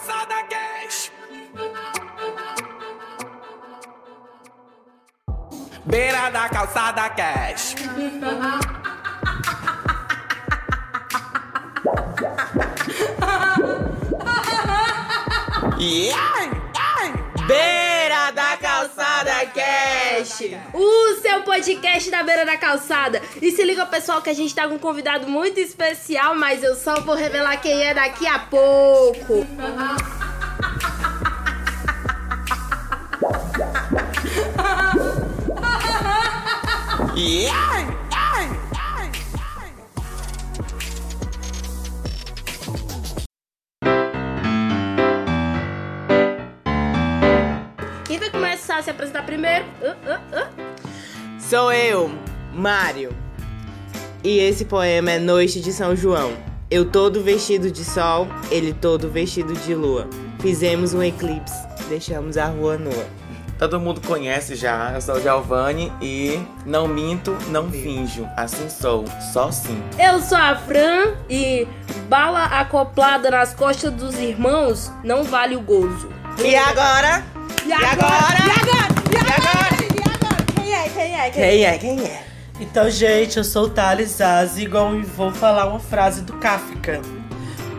[0.00, 1.12] calçada cash.
[5.84, 7.74] Beira da calçada cash.
[15.80, 16.60] Yeah!
[17.50, 23.20] Beira da Calçada Cash, o seu podcast da beira da calçada.
[23.42, 26.76] E se liga, pessoal, que a gente tá com um convidado muito especial, mas eu
[26.76, 29.44] só vou revelar quem é daqui a pouco.
[48.04, 49.64] Quem vai começar a se apresentar primeiro?
[49.80, 50.50] Ah, ah, ah.
[51.38, 52.10] Sou eu,
[52.52, 53.14] Mário.
[54.24, 56.32] E esse poema é Noite de São João.
[56.68, 60.10] Eu todo vestido de sol, ele todo vestido de lua.
[60.40, 61.54] Fizemos um eclipse,
[61.88, 63.19] deixamos a rua nua.
[63.60, 68.26] Todo mundo conhece já, eu sou o Giovanni e não minto, não finjo.
[68.34, 69.78] Assim sou, só sim.
[69.98, 71.68] Eu sou a Fran e
[72.08, 76.08] bala acoplada nas costas dos irmãos não vale o gozo.
[76.42, 77.22] E agora?
[77.66, 78.38] E agora?
[78.38, 78.88] E agora?
[79.12, 79.76] E agora?
[79.94, 80.44] E agora?
[80.54, 80.88] Quem é?
[80.88, 81.30] Quem é?
[81.30, 81.50] Quem é?
[81.50, 81.78] Quem é?
[81.78, 82.26] Quem é?
[82.60, 87.02] Então, gente, eu sou o Thales Azigon e vou falar uma frase do Kafka.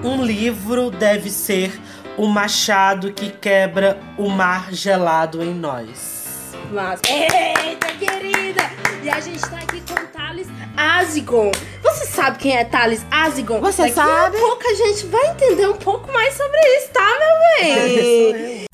[0.03, 1.71] Um livro deve ser
[2.17, 6.53] o machado que quebra o mar gelado em nós.
[6.71, 7.01] Mas...
[7.09, 8.61] Eita, querida!
[9.03, 11.51] E a gente tá aqui com o Thales Azigon.
[11.81, 13.59] Você sabe quem é Thales Azigon?
[13.59, 14.37] Você Daqui sabe?
[14.37, 18.70] a pouco a gente vai entender um pouco mais sobre isso, tá, meu bem?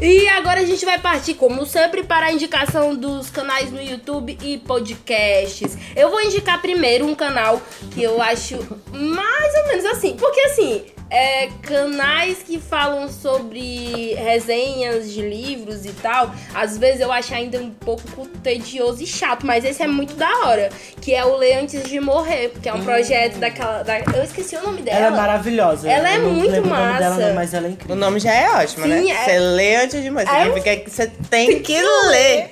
[0.00, 4.36] E agora a gente vai partir, como sempre, para a indicação dos canais no YouTube
[4.42, 5.76] e podcasts.
[5.94, 7.60] Eu vou indicar primeiro um canal
[7.92, 8.56] que eu acho
[8.92, 10.16] mais ou menos assim.
[10.16, 17.12] Porque assim, é, canais que falam sobre resenhas de livros e tal, às vezes eu
[17.12, 20.70] acho ainda um pouco tedioso e chato, mas esse é muito da hora.
[21.00, 23.82] Que é o Ler Antes de Morrer, que é um projeto daquela.
[23.82, 24.98] da- eu esqueci o nome dela.
[24.98, 25.88] Ela é maravilhosa.
[25.90, 27.28] Ela é Eu não muito o dela, massa.
[27.28, 27.96] não, mas ela é O incrível.
[27.96, 29.08] nome já é ótimo, Sim, né?
[29.10, 29.24] é.
[29.24, 30.24] Você lê antes de morrer.
[30.28, 32.50] É um- Significa que você tem que ler.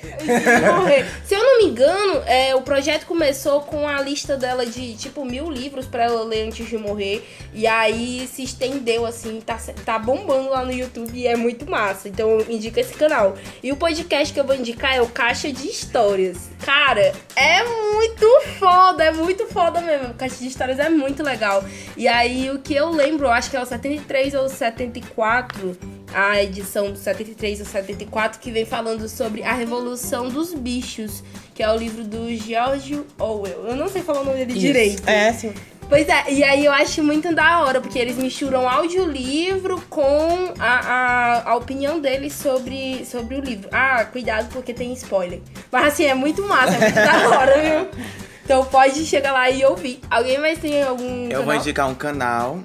[0.77, 1.07] morrer.
[1.25, 5.25] Se eu não me engano, é, o projeto começou com a lista dela de tipo
[5.25, 7.27] mil livros pra ela ler antes de morrer.
[7.55, 12.09] E aí se estendeu assim, tá, tá bombando lá no YouTube e é muito massa.
[12.09, 13.37] Então indica esse canal.
[13.63, 16.51] E o podcast que eu vou indicar é o Caixa de Histórias.
[16.65, 18.27] Cara, é muito
[18.59, 20.11] foda, é muito foda mesmo.
[20.11, 21.65] O Caixa de Histórias é muito legal.
[21.97, 25.77] E aí o que eu lembro, eu acho que é o 73 ou 74
[26.15, 31.23] a edição do 73 ou 74, que vem falando sobre a Revolução dos Bichos,
[31.55, 33.67] que é o livro do George Orwell.
[33.67, 35.09] Eu não sei falar o nome dele direito.
[35.09, 35.55] É, sim.
[35.93, 40.65] Pois é, e aí eu acho muito da hora, porque eles misturam audiolivro com a,
[40.65, 43.69] a, a opinião deles sobre, sobre o livro.
[43.71, 45.43] Ah, cuidado porque tem spoiler.
[45.71, 48.05] Mas assim, é muito massa, é muito da hora, viu?
[48.43, 50.01] Então pode chegar lá e ouvir.
[50.11, 51.29] Alguém mais tem algum.
[51.29, 51.57] Eu vou canal?
[51.57, 52.61] indicar um canal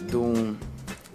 [0.00, 0.56] de um,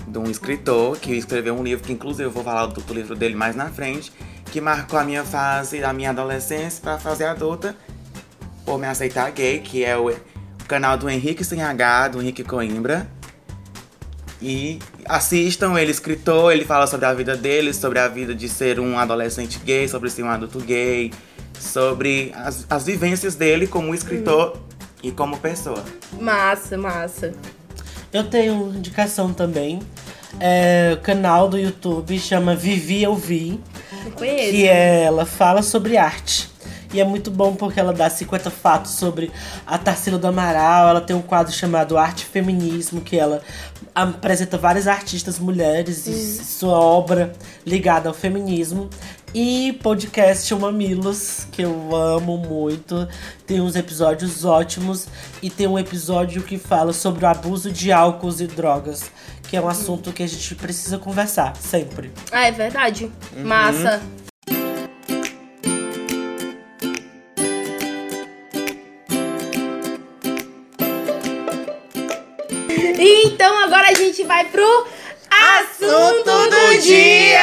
[0.07, 3.13] de um escritor que escreveu um livro, que inclusive eu vou falar do, do livro
[3.13, 4.13] dele mais na frente,
[4.53, 7.75] que marcou a minha fase da minha adolescência pra fase adulta,
[8.65, 10.09] por me aceitar gay, que é o
[10.67, 13.07] canal do Henrique Sem H, do Henrique Coimbra.
[14.39, 18.47] E assistam, ele é escritor, ele fala sobre a vida dele, sobre a vida de
[18.47, 21.11] ser um adolescente gay, sobre ser um adulto gay,
[21.59, 24.61] sobre as, as vivências dele como escritor
[25.01, 25.83] e como pessoa.
[26.19, 27.33] Massa, massa.
[28.13, 29.79] Eu tenho uma indicação também.
[30.39, 33.59] É, o canal do YouTube chama Vivi Eu Vi.
[34.17, 36.49] Que é, ela fala sobre arte.
[36.93, 39.31] E é muito bom porque ela dá 50 fatos sobre
[39.65, 40.89] a Tarsila do Amaral.
[40.89, 43.41] Ela tem um quadro chamado Arte e Feminismo, que ela
[43.93, 47.33] apresenta várias artistas mulheres e sua obra
[47.65, 48.89] ligada ao feminismo.
[49.33, 53.07] E podcast O Mamilos, que eu amo muito.
[53.45, 55.07] Tem uns episódios ótimos.
[55.41, 59.11] E tem um episódio que fala sobre o abuso de álcool e drogas.
[59.43, 62.11] Que é um assunto que a gente precisa conversar sempre.
[62.31, 63.11] Ah, é verdade.
[63.35, 64.01] Massa.
[73.87, 74.85] Agora a gente vai pro
[75.29, 77.39] assunto do dia.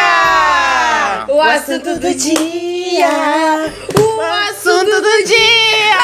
[1.28, 3.72] O assunto do dia.
[3.98, 5.94] O assunto do dia.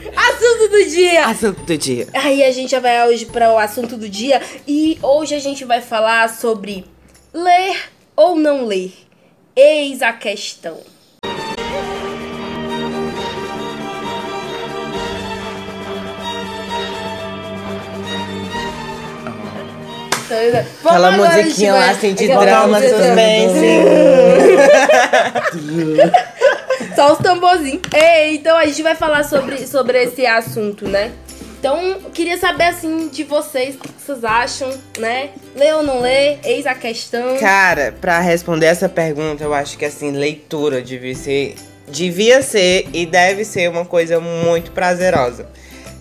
[0.16, 1.26] Assunto do dia.
[1.26, 2.08] Assunto do dia.
[2.14, 5.80] Aí a gente vai hoje para o assunto do dia e hoje a gente vai
[5.80, 6.84] falar sobre
[7.32, 8.92] ler ou não ler.
[9.54, 10.78] Eis a questão.
[20.84, 23.66] Aquela musiquinha lá assim de drama, suspense.
[26.94, 27.82] Só os tamborzinhos.
[27.94, 31.12] Ei, então a gente vai falar sobre, sobre esse assunto, né?
[31.60, 35.28] Então, queria saber, assim, de vocês, o que vocês acham, né?
[35.54, 36.38] Lê ou não lê?
[36.42, 37.36] Eis a questão.
[37.36, 41.56] Cara, pra responder essa pergunta, eu acho que assim, leitura devia ser,
[41.86, 45.50] devia ser e deve ser uma coisa muito prazerosa.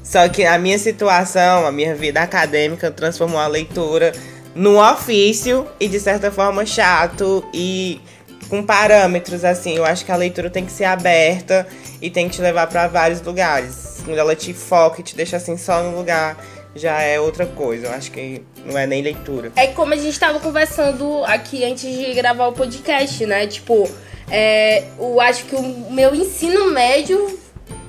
[0.10, 4.12] Só que a minha situação, a minha vida acadêmica transformou a leitura
[4.56, 8.02] num ofício e de certa forma chato e
[8.50, 9.76] com parâmetros assim.
[9.76, 11.68] Eu acho que a leitura tem que ser aberta
[12.02, 14.02] e tem que te levar pra vários lugares.
[14.04, 16.44] Quando ela te foca e te deixa assim só no lugar,
[16.76, 17.86] já é outra coisa.
[17.86, 19.52] Eu acho que não é nem leitura.
[19.56, 23.46] É como a gente tava conversando aqui antes de gravar o podcast, né?
[23.46, 23.88] Tipo,
[24.28, 27.40] é, eu acho que o meu ensino médio,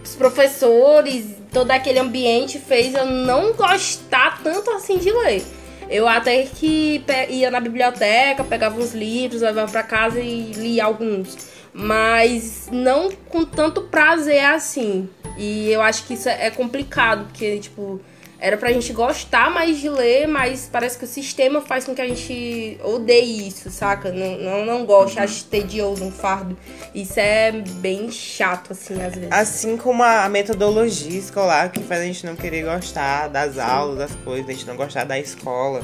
[0.05, 5.43] os professores, todo aquele ambiente fez eu não gostar tanto assim de ler.
[5.89, 11.37] Eu até que ia na biblioteca, pegava uns livros, levava pra casa e lia alguns.
[11.73, 15.09] Mas não com tanto prazer assim.
[15.37, 18.01] E eu acho que isso é complicado, porque, tipo,
[18.41, 22.01] era pra gente gostar mais de ler, mas parece que o sistema faz com que
[22.01, 24.11] a gente odeie isso, saca?
[24.11, 26.57] Não, não, não goste, ache tedioso, um fardo.
[26.95, 29.31] Isso é bem chato, assim, às vezes.
[29.31, 34.15] Assim como a metodologia escolar que faz a gente não querer gostar das aulas, das
[34.25, 35.83] coisas, a gente não gostar da escola.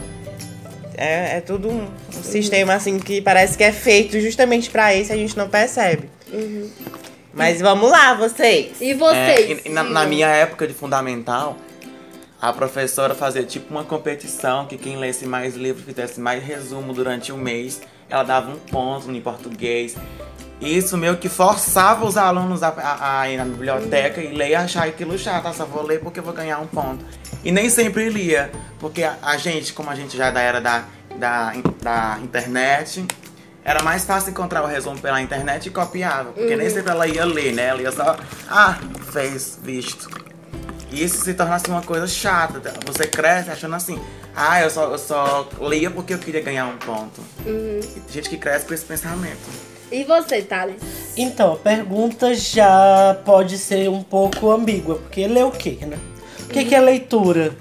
[0.96, 1.86] É, é tudo um,
[2.18, 5.46] um sistema assim que parece que é feito justamente pra isso e a gente não
[5.46, 6.08] percebe.
[7.34, 8.80] Mas vamos lá, vocês.
[8.80, 9.60] E É, vocês?
[9.66, 11.58] e na, na minha época de fundamental,
[12.40, 17.32] a professora fazia tipo uma competição que quem lesse mais livros, fizesse mais resumo durante
[17.32, 19.96] o mês, ela dava um ponto em português.
[20.60, 24.54] Isso meio que forçava os alunos a, a- a ir na biblioteca e ler e
[24.54, 25.46] achar aquilo chato.
[25.46, 27.04] Ah, só vou ler porque eu vou ganhar um ponto.
[27.44, 30.60] E nem sempre lia, porque a, a gente, como a gente já é da era
[30.60, 30.84] da,
[31.18, 31.52] da,
[31.82, 33.04] da internet,
[33.62, 36.32] era mais fácil encontrar o resumo pela internet e copiava.
[36.32, 37.66] Porque nem sempre ela ia ler, né?
[37.66, 38.16] Ela ia só,
[38.48, 38.78] ah,
[39.12, 40.08] fez, visto.
[40.90, 42.72] E isso se tornasse uma coisa chata.
[42.86, 43.98] Você cresce achando assim,
[44.34, 47.20] ah, eu só, eu só lia porque eu queria ganhar um ponto.
[47.44, 49.76] Tem gente que cresce com esse pensamento.
[49.90, 50.82] E você, Thales?
[51.16, 55.98] Então, a pergunta já pode ser um pouco ambígua, porque ler o quê, né?
[56.40, 57.56] O que, que é leitura?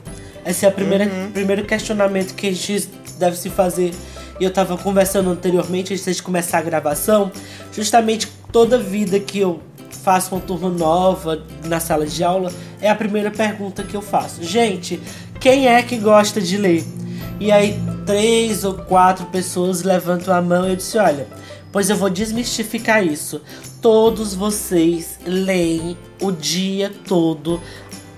[0.46, 3.94] Esse é o primeiro, primeiro questionamento que a gente deve se fazer.
[4.40, 7.32] E eu tava conversando anteriormente, antes de começar a gravação,
[7.72, 9.62] justamente toda vida que eu
[9.96, 12.52] faço uma turma nova na sala de aula,
[12.82, 14.44] é a primeira pergunta que eu faço.
[14.44, 15.02] Gente,
[15.40, 16.84] quem é que gosta de ler?
[17.40, 21.28] E aí, três ou quatro pessoas levantam a mão e eu disse: Olha,
[21.72, 23.42] pois eu vou desmistificar isso.
[23.82, 27.62] Todos vocês leem o dia todo,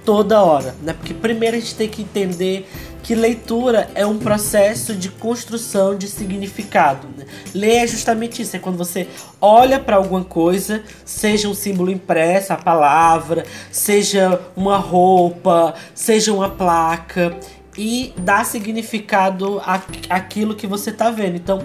[0.05, 0.93] toda hora, né?
[0.93, 2.69] Porque primeiro a gente tem que entender
[3.07, 7.07] que leitura é um processo de construção de significado.
[7.15, 7.25] Né?
[7.55, 9.07] Ler é justamente isso, é quando você
[9.39, 16.49] olha para alguma coisa, seja um símbolo impresso, a palavra, seja uma roupa, seja uma
[16.49, 17.33] placa,
[17.77, 19.61] e dá significado
[20.09, 21.37] àquilo que você tá vendo.
[21.37, 21.59] Então,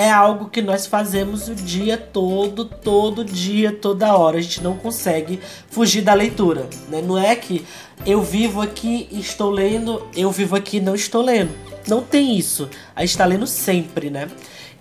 [0.00, 4.38] é algo que nós fazemos o dia todo, todo dia, toda hora.
[4.38, 5.38] A gente não consegue
[5.68, 6.70] fugir da leitura.
[6.88, 7.02] Né?
[7.02, 7.66] Não é que
[8.06, 11.50] eu vivo aqui e estou lendo, eu vivo aqui e não estou lendo.
[11.86, 12.70] Não tem isso.
[12.96, 14.30] A gente está lendo sempre, né?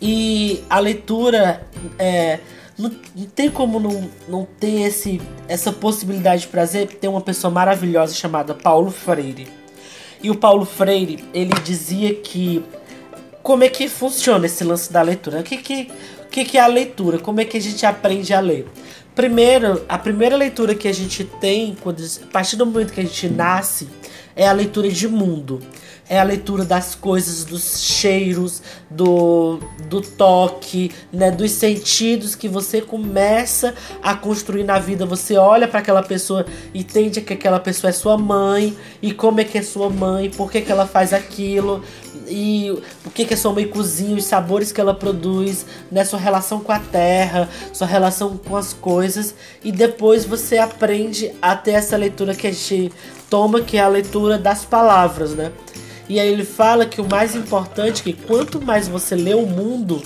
[0.01, 2.39] E a leitura é.
[2.77, 6.88] Não, não tem como não, não ter esse, essa possibilidade de prazer.
[6.88, 9.49] Tem uma pessoa maravilhosa chamada Paulo Freire.
[10.23, 12.63] E o Paulo Freire, ele dizia que
[13.49, 15.39] como é que funciona esse lance da leitura?
[15.39, 15.91] O que, que,
[16.29, 17.17] que, que é a leitura?
[17.17, 18.67] Como é que a gente aprende a ler?
[19.15, 23.03] Primeiro, a primeira leitura que a gente tem, quando, a partir do momento que a
[23.03, 23.89] gente nasce,
[24.35, 25.59] é a leitura de mundo.
[26.07, 32.81] É a leitura das coisas, dos cheiros, do, do toque, né, dos sentidos que você
[32.81, 35.05] começa a construir na vida.
[35.05, 39.43] Você olha para aquela pessoa, entende que aquela pessoa é sua mãe, e como é
[39.43, 41.83] que é sua mãe, por que, que ela faz aquilo,
[42.29, 42.71] e
[43.05, 46.59] o que, que é sua mãe cozinha, os sabores que ela produz, né, sua relação
[46.59, 49.33] com a terra, sua relação com as coisas,
[49.63, 52.91] e depois você aprende a ter essa leitura que a gente
[53.29, 55.51] toma, que é a leitura das palavras, né?
[56.07, 59.45] E aí ele fala que o mais importante é que quanto mais você lê o
[59.45, 60.01] mundo,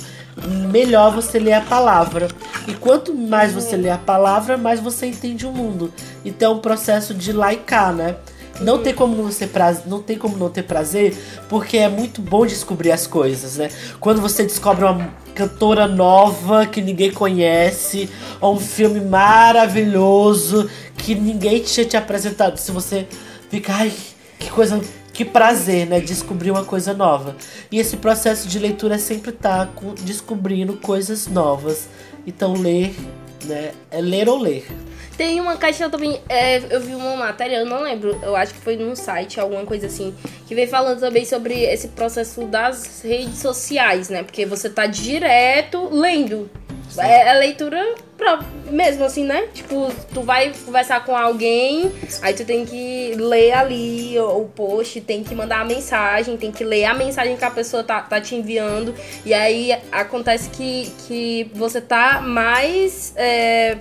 [0.69, 2.27] melhor você lê a palavra.
[2.67, 5.93] E quanto mais você lê a palavra, mais você entende o mundo.
[6.25, 8.17] Então é um processo de laicar, né?
[8.61, 11.15] Não tem como não, ser prazer, não tem como não ter prazer,
[11.49, 13.69] porque é muito bom descobrir as coisas, né?
[13.99, 21.61] Quando você descobre uma cantora nova que ninguém conhece, ou um filme maravilhoso que ninguém
[21.61, 23.07] tinha te apresentado, se você
[23.49, 23.91] fica, ai,
[24.39, 24.79] que coisa
[25.13, 25.99] que prazer, né?
[25.99, 27.35] Descobrir uma coisa nova.
[27.71, 31.87] E esse processo de leitura é sempre estar tá descobrindo coisas novas.
[32.25, 32.95] Então ler,
[33.45, 33.71] né?
[33.91, 34.65] É ler ou ler.
[35.17, 38.59] Tem uma questão também, é, eu vi uma matéria, eu não lembro, eu acho que
[38.59, 40.13] foi num site, alguma coisa assim,
[40.47, 44.23] que vem falando também sobre esse processo das redes sociais, né?
[44.23, 46.49] Porque você tá direto lendo.
[46.97, 49.47] É, é leitura própria, mesmo assim, né?
[49.53, 55.01] Tipo, tu vai conversar com alguém, aí tu tem que ler ali o, o post,
[55.01, 58.21] tem que mandar a mensagem, tem que ler a mensagem que a pessoa tá, tá
[58.21, 58.93] te enviando.
[59.25, 63.13] E aí acontece que, que você tá mais.
[63.15, 63.77] É,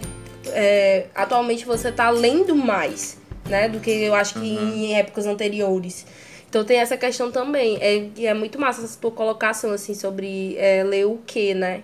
[0.46, 3.68] é, atualmente você está lendo mais, né?
[3.68, 4.74] Do que eu acho que uhum.
[4.74, 6.06] em épocas anteriores.
[6.48, 7.78] Então tem essa questão também.
[7.80, 11.82] É, é muito massa essa tua colocação, assim, sobre é, ler o quê, né?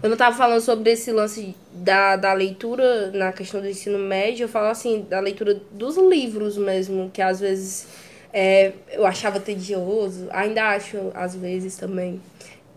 [0.00, 4.44] Quando eu tava falando sobre esse lance da, da leitura na questão do ensino médio,
[4.44, 7.86] eu falo assim, da leitura dos livros mesmo, que às vezes
[8.32, 12.20] é, eu achava tedioso, ainda acho às vezes também.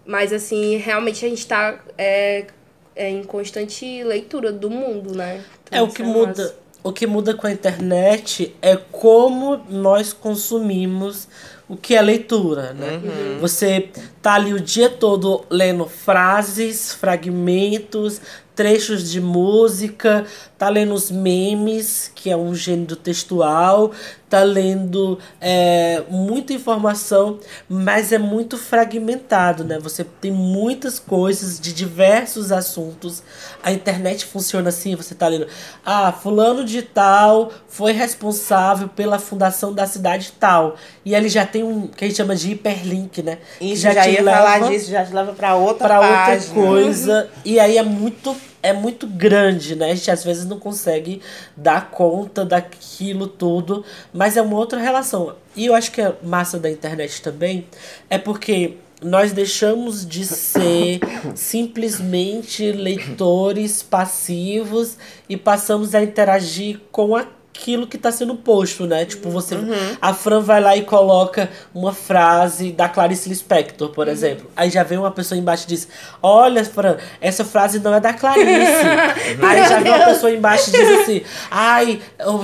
[0.05, 2.45] Mas assim, realmente a gente tá é,
[2.93, 5.41] é em constante leitura do mundo, né?
[5.63, 6.43] Então, é o que é muda.
[6.43, 6.63] Massa.
[6.83, 11.29] O que muda com a internet é como nós consumimos
[11.73, 13.01] o que é leitura, né?
[13.03, 13.39] Uhum.
[13.39, 13.89] Você
[14.21, 18.21] tá ali o dia todo lendo frases, fragmentos,
[18.55, 20.25] trechos de música,
[20.57, 23.91] tá lendo os memes, que é um gênero textual,
[24.33, 29.77] tá lendo é, muita informação, mas é muito fragmentado, né?
[29.77, 33.21] Você tem muitas coisas de diversos assuntos.
[33.61, 35.45] A internet funciona assim, você tá lendo,
[35.85, 40.77] ah, fulano de tal foi responsável pela fundação da cidade tal.
[41.05, 43.37] E ele já tem um que a gente chama de hiperlink, né?
[43.61, 46.33] Isso, já, já ia leva, falar disso, já te leva para outra pra página.
[46.33, 47.29] outra coisa.
[47.45, 49.91] e aí é muito é muito grande, né?
[49.91, 51.21] A gente às vezes não consegue
[51.55, 55.35] dar conta daquilo tudo, mas é uma outra relação.
[55.53, 57.67] E eu acho que a massa da internet também
[58.09, 61.01] é porque nós deixamos de ser
[61.35, 69.05] simplesmente leitores passivos e passamos a interagir com a aquilo que está sendo posto, né?
[69.05, 69.55] Tipo, você.
[69.55, 69.97] Uhum.
[70.01, 74.13] A Fran vai lá e coloca uma frase da Clarice Lispector, por uhum.
[74.13, 74.49] exemplo.
[74.55, 75.87] Aí já vem uma pessoa embaixo e diz:
[76.21, 78.83] Olha, Fran, essa frase não é da Clarice.
[79.41, 82.01] Aí já vem uma pessoa embaixo e diz assim: Ai,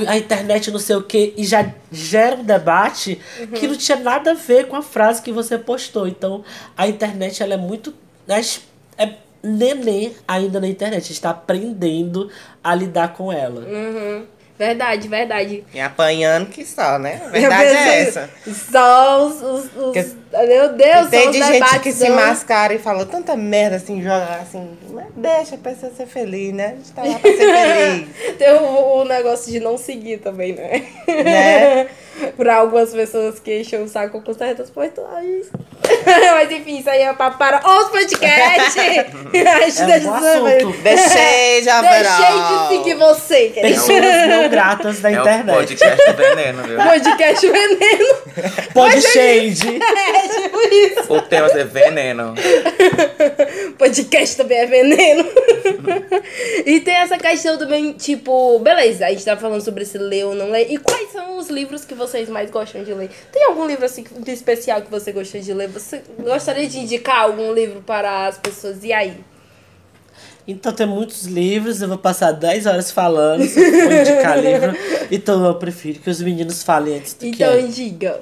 [0.07, 1.33] a internet não sei o quê.
[1.35, 3.47] E já gera um debate uhum.
[3.47, 6.07] que não tinha nada a ver com a frase que você postou.
[6.07, 6.43] Então,
[6.77, 7.93] a internet, ela é muito.
[8.27, 10.97] É nenê ainda na internet.
[10.97, 12.29] A gente está aprendendo
[12.63, 13.61] a lidar com ela.
[13.61, 14.25] Uhum.
[14.59, 15.63] Verdade, verdade.
[15.73, 17.21] E apanhando que só, né?
[17.25, 18.29] A verdade é essa.
[18.69, 19.41] Só os.
[19.41, 24.01] os, os meu Deus, Tem de gente que se mascara e fala tanta merda assim,
[24.01, 24.77] joga assim.
[24.91, 26.67] Mas deixa a pessoa ser feliz, né?
[26.67, 28.37] A gente tá lá pra ser feliz.
[28.37, 30.83] Tem o, o negócio de não seguir também, né?
[31.07, 31.89] Né?
[32.37, 35.47] pra algumas pessoas que enchem o saco com certas postagens.
[36.33, 38.75] Mas enfim, isso aí é papo para os podcasts.
[38.77, 39.09] é
[40.05, 40.81] um assunto.
[40.81, 43.73] Deixei já, Deixei de seguir você, querido.
[43.73, 45.55] Pessoas não gratas da é internet.
[45.55, 46.77] O podcast veneno, viu?
[46.77, 48.15] Podcast veneno.
[48.73, 49.79] Pod shade.
[49.81, 51.13] É, tipo isso.
[51.13, 52.33] O tema é veneno.
[53.77, 55.25] Podcast também é veneno.
[56.65, 60.35] e tem essa questão também, tipo, beleza, a gente tá falando sobre esse ler ou
[60.35, 60.71] não ler.
[60.71, 63.09] E quais são os livros que vocês mais gostam de ler?
[63.31, 65.69] Tem algum livro assim de especial que você gosta de ler?
[65.69, 68.83] Você gostaria de indicar algum livro para as pessoas?
[68.83, 69.17] E aí?
[70.47, 74.75] Então tem muitos livros, eu vou passar 10 horas falando, se eu for indicar livro.
[75.11, 78.21] Então eu prefiro que os meninos falem antes do então, que Então indica.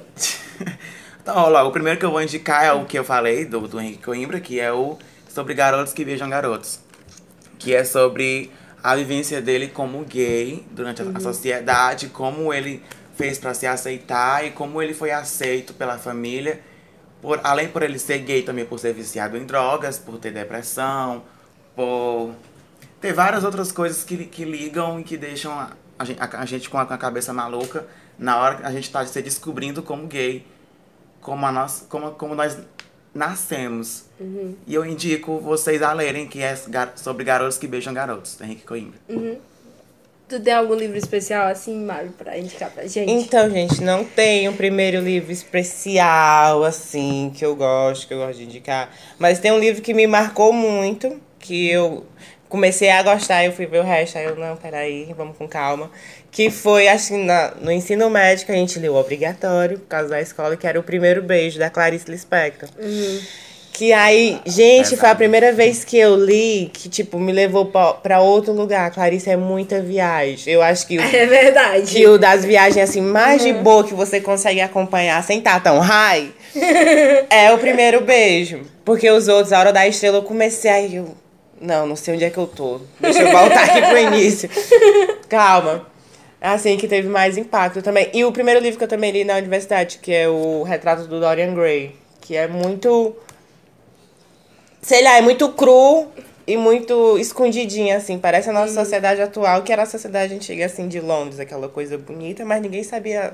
[1.29, 3.81] então, olha, o primeiro que eu vou indicar é o que eu falei, do, do
[3.81, 6.79] Henrique Coimbra, que é o Sobre Garotos que Beijam Garotos.
[7.59, 8.49] Que é sobre
[8.81, 11.11] a vivência dele como gay durante uhum.
[11.13, 12.81] a sociedade, como ele
[13.17, 16.61] fez para se aceitar e como ele foi aceito pela família.
[17.21, 21.23] Por, além por ele ser gay, também por ser viciado em drogas, por ter depressão,
[21.75, 22.31] por
[23.01, 26.45] ter várias outras coisas que, que ligam e que deixam a, a, gente, a, a
[26.45, 27.85] gente com a, com a, cabeça maluca
[28.17, 30.47] na hora que a gente está se descobrindo como gay,
[31.27, 32.57] como, a nós, como, como nós
[33.13, 34.05] nascemos.
[34.17, 34.55] Uhum.
[34.65, 36.55] E eu indico vocês a lerem, que é
[36.95, 38.97] sobre garotos que beijam garotos, da Henrique Coimbra.
[39.09, 39.37] Uhum.
[40.29, 43.11] Tu tem algum livro especial assim, Mário, pra indicar pra gente?
[43.11, 48.37] Então, gente, não tem um primeiro livro especial, assim, que eu gosto, que eu gosto
[48.37, 48.89] de indicar.
[49.19, 52.05] Mas tem um livro que me marcou muito, que eu
[52.49, 55.89] comecei a gostar, eu fui ver o resto, aí eu, não, peraí, vamos com calma.
[56.31, 60.55] Que foi, assim, na, no ensino médio, a gente leu obrigatório, por causa da escola,
[60.55, 62.69] que era o primeiro beijo da Clarice Lispector.
[62.77, 63.19] Uhum
[63.77, 67.93] Que aí, gente, foi a primeira vez que eu li que, tipo, me levou pra,
[67.93, 68.89] pra outro lugar.
[68.89, 70.51] Clarice, é muita viagem.
[70.51, 71.85] Eu acho que o, É verdade.
[71.85, 75.77] que o das viagens, assim, mais de boa que você consegue acompanhar sem estar tão
[75.77, 76.31] high
[77.29, 78.61] é o primeiro beijo.
[78.83, 81.15] Porque os outros, a hora da estrela, eu comecei aí, eu...
[81.59, 82.79] Não, não sei onde é que eu tô.
[82.99, 84.49] Deixa eu voltar aqui pro início.
[85.27, 85.87] Calma.
[86.39, 88.09] Assim, que teve mais impacto também.
[88.13, 91.19] E o primeiro livro que eu também li na universidade, que é o Retrato do
[91.19, 91.95] Dorian Gray.
[92.21, 93.15] Que é muito...
[94.81, 96.07] Sei lá, é muito cru
[96.45, 98.19] e muito escondidinho, assim.
[98.19, 101.39] Parece a nossa sociedade atual, que era a sociedade antiga, assim, de Londres.
[101.39, 103.33] Aquela coisa bonita, mas ninguém sabia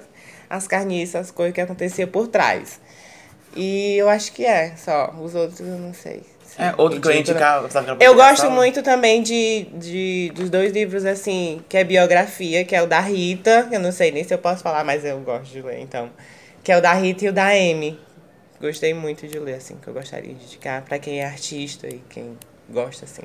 [0.50, 2.80] as carniças, as coisas que acontecia por trás.
[3.56, 5.13] E eu acho que é, só.
[5.22, 6.24] Os outros eu não sei.
[6.57, 7.45] É, outro que eu ia indico, né?
[7.45, 11.83] indicar, sabe aquela Eu gosto muito também de, de dos dois livros, assim, que é
[11.83, 13.67] biografia, que é o da Rita.
[13.72, 16.10] Eu não sei nem se eu posso falar, mas eu gosto de ler, então.
[16.63, 18.00] Que é o da Rita e o da Amy.
[18.62, 22.01] Gostei muito de ler, assim, que eu gostaria de indicar pra quem é artista e
[22.10, 22.38] quem
[22.69, 23.24] gosta, assim.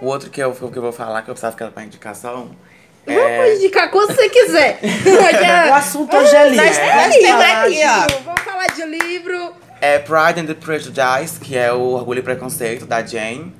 [0.00, 2.50] O outro que eu, que eu vou falar, que eu precisava que era pra indicação,
[3.06, 3.54] Vamos é...
[3.56, 4.78] indicar quando você quiser.
[5.70, 6.64] O assunto hoje é livro.
[6.64, 8.22] Nós- nós Vamos temos falar aqui, ó.
[8.24, 9.54] Vamos falar de livro.
[9.80, 13.52] É Pride and the Prejudice, que é o Orgulho e Preconceito, da Jane.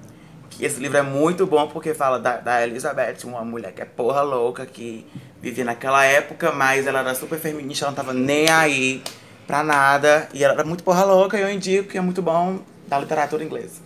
[0.50, 3.86] Que esse livro é muito bom porque fala da, da Elizabeth, uma mulher que é
[3.86, 5.06] porra louca, que
[5.40, 9.02] vivia naquela época, mas ela era super feminista, ela não tava nem aí
[9.46, 10.28] pra nada.
[10.34, 13.42] E ela era muito porra louca e eu indico que é muito bom da literatura
[13.42, 13.80] inglesa.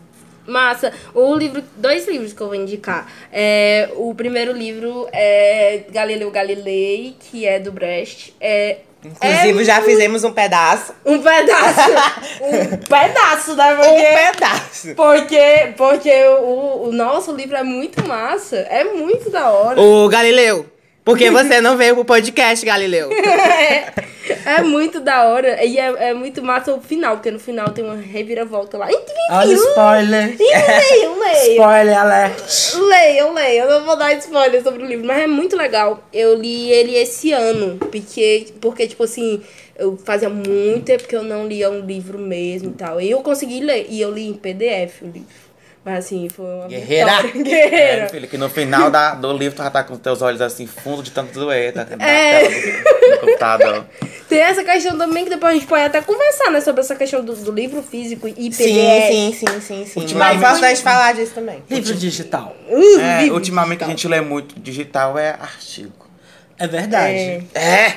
[0.46, 0.92] Massa.
[1.14, 3.10] O livro, dois livros que eu vou indicar.
[3.32, 8.34] É, o primeiro livro é Galileu Galilei, que é do Brecht.
[8.40, 10.94] É, Inclusive, é já fizemos um pedaço.
[11.04, 11.90] um pedaço.
[12.40, 13.74] um pedaço, né?
[13.74, 14.94] Um Porque, pedaço.
[14.94, 18.56] porque, porque o, o nosso livro é muito massa.
[18.56, 19.80] É muito da hora.
[19.80, 20.66] Ô, Galileu,
[21.04, 23.10] por que você não veio pro podcast, Galileu?
[23.12, 23.92] é,
[24.46, 25.64] é muito da hora.
[25.64, 28.88] E é, é muito massa o final, porque no final tem uma reviravolta lá.
[29.30, 30.36] Olha o spoiler.
[30.38, 31.52] leiam, leiam.
[31.52, 32.74] Spoiler alert.
[32.74, 33.66] Leiam, leiam.
[33.68, 36.02] Eu não vou dar spoiler sobre o livro, mas é muito legal.
[36.12, 39.42] Eu li ele esse ano, porque, porque tipo assim,
[39.76, 43.00] eu fazia muito tempo que eu não lia um livro mesmo e tal.
[43.00, 45.43] E eu consegui ler, e eu li em PDF o livro.
[45.84, 47.22] Mas assim, foi uma Guerreira.
[47.22, 47.32] vitória.
[47.44, 48.08] É, Guerreira.
[48.08, 51.02] filho, que no final da, do livro tu já tá com teus olhos assim, fundo
[51.02, 51.86] de tanto doer, tá?
[51.98, 52.48] É.
[52.48, 53.86] tela do, do computador.
[54.26, 56.60] Tem essa questão também que depois a gente pode até conversar, né?
[56.62, 58.56] Sobre essa questão do, do livro físico e PDF.
[58.56, 60.00] Sim, sim, sim, sim, sim.
[60.00, 61.62] Ultimamente- Mas posso falar disso também.
[61.68, 62.56] Livro digital.
[62.70, 63.90] Uh, É, livro ultimamente que a digital.
[63.90, 65.92] gente lê muito digital é artigo.
[66.58, 67.46] É verdade.
[67.54, 67.94] É!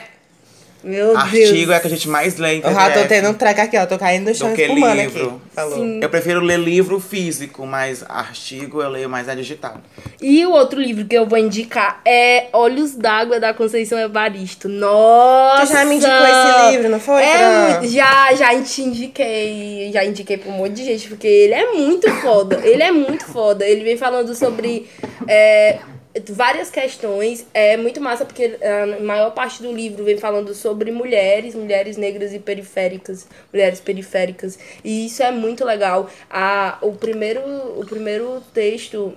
[0.83, 1.69] Meu Artigo Deus.
[1.69, 3.77] é a que a gente mais lê em Eu já tô tendo um treco aqui,
[3.77, 3.85] ó.
[3.85, 5.27] Tô caindo no chão Do que espumando livro.
[5.27, 5.39] aqui.
[5.55, 5.75] Falou.
[5.75, 5.99] Sim.
[6.01, 9.77] Eu prefiro ler livro físico, mas artigo eu leio mais é digital.
[10.21, 14.69] E o outro livro que eu vou indicar é Olhos d'Água da Conceição Evaristo.
[14.69, 15.65] Nossa!
[15.67, 17.69] Tu já me indicou esse livro, não foi, É Fran?
[17.79, 21.71] muito, já, já te indiquei, já indiquei pra um monte de gente, porque ele é
[21.73, 22.61] muito foda.
[22.63, 23.65] Ele é muito foda.
[23.65, 24.87] Ele vem falando sobre
[25.27, 25.79] é,
[26.30, 27.45] várias questões.
[27.53, 32.34] É muito massa, porque a maior parte do livro vem falando sobre mulheres, mulheres negras
[32.34, 34.58] e periféricas, mulheres periféricas.
[34.84, 36.10] E isso é muito legal.
[36.30, 39.13] A, o, primeiro, o primeiro texto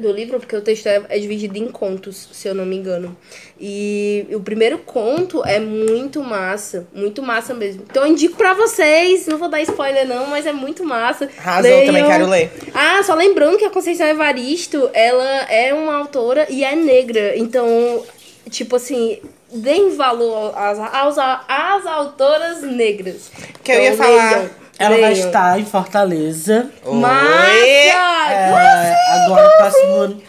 [0.00, 3.16] do livro, porque o texto é, é dividido em contos, se eu não me engano.
[3.60, 7.84] E o primeiro conto é muito massa, muito massa mesmo.
[7.88, 11.28] Então eu indico pra vocês, não vou dar spoiler não, mas é muito massa.
[11.38, 11.86] Arrasou, Leiam.
[11.86, 12.50] também quero ler.
[12.74, 17.36] Ah, só lembrando que a Conceição Evaristo, ela é uma autora e é negra.
[17.36, 18.02] Então,
[18.48, 19.18] tipo assim,
[19.52, 23.30] deem valor às, aos, às autoras negras.
[23.62, 24.30] Que eu ia Então, falar.
[24.36, 25.26] leiam, Ela vai leiam.
[25.26, 26.70] estar em Fortaleza.
[26.86, 28.32] Massa!
[28.32, 30.22] É, agora, próximo ano.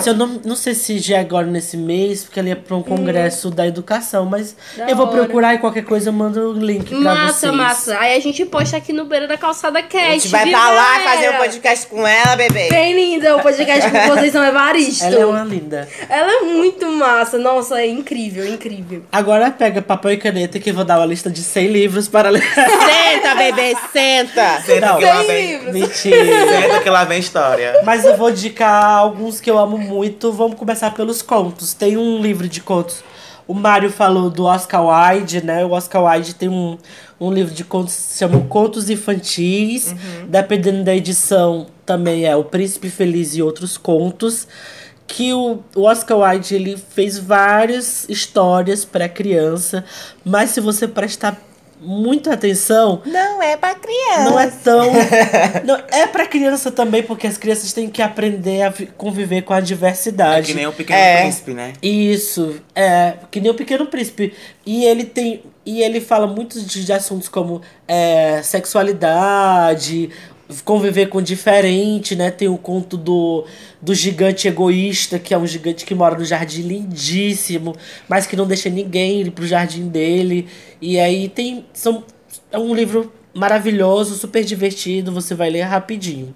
[0.00, 2.76] Se eu não, não sei se já é agora nesse mês, porque ela ia pra
[2.76, 5.16] um congresso da educação, mas Da eu vou hora.
[5.18, 7.52] procurar e qualquer coisa eu mando o link pra Massa, vocês.
[7.54, 7.98] massa.
[7.98, 10.06] Aí a gente posta aqui no Beira da Calçada Cast.
[10.08, 11.10] A gente vai viu, pra lá galera?
[11.10, 12.68] fazer um podcast com ela, bebê.
[12.68, 15.04] Bem linda o podcast com vocês são Evaristo.
[15.04, 15.88] Ela é uma linda.
[16.08, 17.36] Ela é muito massa.
[17.38, 19.02] Nossa, é incrível, incrível.
[19.10, 22.30] Agora pega papel e caneta que eu vou dar uma lista de 100 livros para
[22.30, 22.42] ler.
[22.42, 24.60] Senta, bebê, senta.
[24.64, 24.98] Senta Não.
[24.98, 25.52] que lá vem.
[25.56, 25.72] livros.
[25.74, 26.60] Mentira.
[26.62, 27.80] Senta que lá vem história.
[27.84, 29.87] Mas eu vou indicar alguns que eu amo muito.
[30.32, 31.74] Vamos começar pelos contos.
[31.74, 33.02] Tem um livro de contos.
[33.46, 35.64] O Mário falou do Oscar Wilde, né?
[35.64, 36.76] O Oscar Wilde tem um,
[37.18, 39.94] um livro de contos que se chama Contos Infantis.
[40.28, 44.46] Dependendo da edição, também é O Príncipe Feliz e Outros Contos.
[45.06, 49.82] Que o, o Oscar Wilde ele fez várias histórias para criança,
[50.22, 51.47] mas se você prestar
[51.80, 54.30] muita atenção, Não é pra criança.
[54.30, 54.86] não é tão.
[55.64, 59.52] não, é pra criança também, porque as crianças têm que aprender a vi- conviver com
[59.54, 60.46] a É diversidade.
[60.48, 61.20] que nem o Pequeno É.
[61.22, 61.72] Príncipe, né?
[61.82, 64.32] Isso, é, que nem o Pequeno Príncipe.
[64.66, 65.42] E ele tem.
[65.64, 70.10] E ele fala muito de, de assuntos como é, sexualidade,
[70.64, 72.30] conviver com o diferente, né?
[72.30, 73.44] Tem o conto do,
[73.80, 77.76] do gigante egoísta, que é um gigante que mora no jardim lindíssimo,
[78.08, 80.48] mas que não deixa ninguém ir pro jardim dele.
[80.80, 81.66] E aí tem.
[81.72, 82.04] São,
[82.50, 86.34] é um livro maravilhoso, super divertido, você vai ler rapidinho.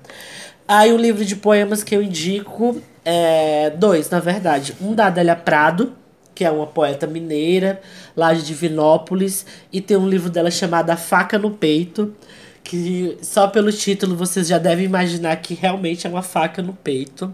[0.69, 4.75] Aí um livro de poemas que eu indico é dois, na verdade.
[4.81, 5.93] Um da Adélia Prado,
[6.35, 7.81] que é uma poeta mineira,
[8.17, 12.15] lá de Divinópolis, e tem um livro dela chamado A Faca no Peito,
[12.63, 17.33] que só pelo título vocês já devem imaginar que realmente é uma faca no peito.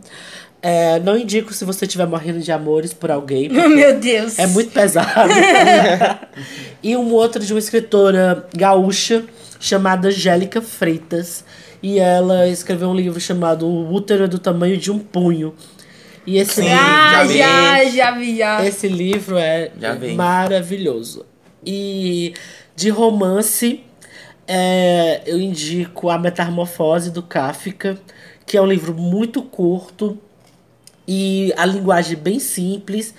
[0.60, 3.48] É, não indico se você estiver morrendo de amores por alguém.
[3.50, 4.38] Meu Deus.
[4.38, 5.30] é muito pesado.
[6.82, 9.24] e um outro de uma escritora gaúcha
[9.60, 11.44] chamada Angélica Freitas.
[11.80, 15.54] E ela escreveu um livro chamado O Útero é do Tamanho de um Punho.
[16.26, 16.62] E esse, Sim.
[16.62, 17.38] livro, Já vi.
[17.38, 18.66] já, já vi, já.
[18.66, 19.70] esse livro é
[20.16, 21.24] maravilhoso.
[21.64, 22.34] E
[22.74, 23.80] de romance,
[24.48, 27.98] é, eu indico A Metamorfose do Kafka,
[28.46, 30.18] que é um livro muito curto
[31.06, 33.14] e a linguagem bem simples.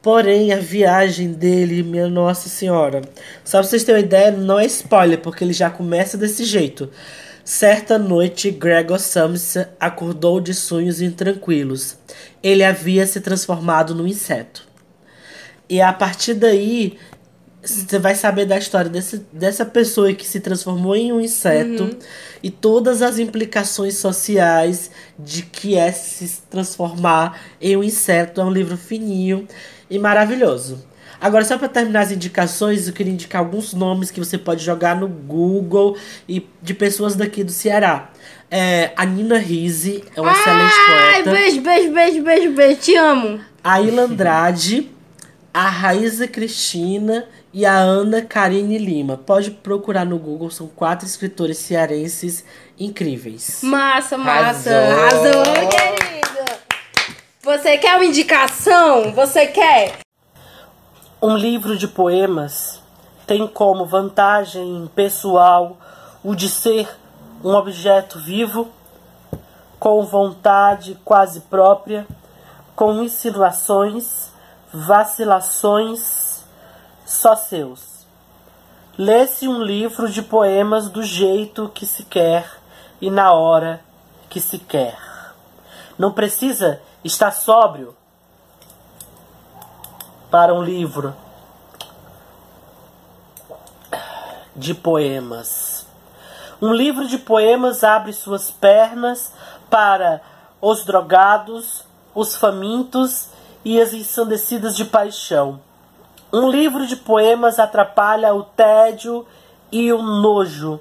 [0.00, 3.02] Porém, a viagem dele, minha Nossa Senhora.
[3.44, 6.90] Só pra vocês terem uma ideia, não é spoiler, porque ele já começa desse jeito.
[7.44, 11.98] Certa noite, Gregor Samsa acordou de sonhos intranquilos.
[12.42, 14.66] Ele havia se transformado num inseto.
[15.68, 16.96] E a partir daí,
[17.62, 21.96] você vai saber da história desse, dessa pessoa que se transformou em um inseto
[22.42, 28.40] e todas as implicações sociais de que é se transformar em um inseto.
[28.40, 29.46] É um livro fininho
[29.90, 30.82] e maravilhoso.
[31.20, 34.96] Agora, só para terminar as indicações, eu queria indicar alguns nomes que você pode jogar
[34.96, 38.10] no Google e de pessoas daqui do Ceará.
[38.50, 41.30] É, a Nina Risi é uma excelente Ai, poeta.
[41.30, 42.80] beijo, beijo, beijo, beijo, beijo.
[42.80, 43.40] Te amo.
[43.62, 44.90] A Ilha Andrade,
[45.52, 49.16] a Raíza Cristina e a Ana Karine Lima.
[49.16, 52.44] Pode procurar no Google, são quatro escritores cearenses
[52.78, 53.60] incríveis.
[53.62, 54.70] Massa, massa.
[54.70, 55.40] Arrasou.
[55.42, 56.60] Arrasou, querida.
[57.42, 59.12] Você quer uma indicação?
[59.12, 59.98] Você quer?
[61.20, 62.80] Um livro de poemas
[63.26, 65.78] tem como vantagem pessoal
[66.22, 66.88] o de ser
[67.42, 68.68] um objeto vivo,
[69.78, 72.06] com vontade quase própria,
[72.76, 74.30] com insinuações,
[74.72, 76.29] vacilações
[77.10, 78.06] só seus.
[78.96, 82.48] Lê-se um livro de poemas do jeito que se quer
[83.00, 83.80] e na hora
[84.28, 84.96] que se quer.
[85.98, 87.96] Não precisa estar sóbrio
[90.30, 91.12] para um livro
[94.54, 95.86] de poemas.
[96.62, 99.32] Um livro de poemas abre suas pernas
[99.68, 100.22] para
[100.60, 103.30] os drogados, os famintos
[103.64, 105.60] e as ensandecidas de paixão.
[106.32, 109.26] Um livro de poemas atrapalha o tédio
[109.72, 110.78] e o nojo.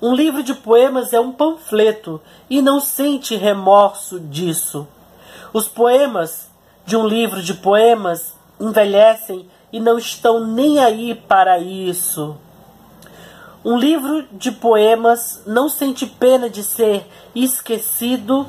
[0.00, 2.20] Um livro de poemas é um panfleto
[2.50, 4.86] e não sente remorso disso.
[5.54, 6.50] Os poemas
[6.84, 12.36] de um livro de poemas envelhecem e não estão nem aí para isso.
[13.64, 18.46] Um livro de poemas não sente pena de ser esquecido,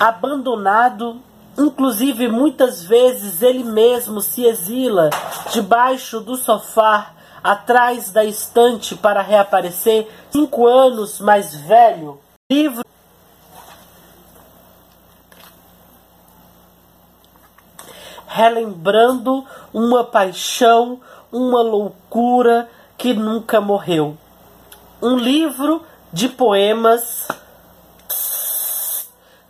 [0.00, 1.20] abandonado,
[1.58, 5.10] inclusive muitas vezes ele mesmo se exila
[5.52, 12.18] debaixo do sofá, atrás da estante para reaparecer cinco anos mais velho.
[12.50, 12.82] Livro
[18.26, 24.16] relembrando uma paixão, uma loucura que nunca morreu.
[25.00, 27.28] Um livro de poemas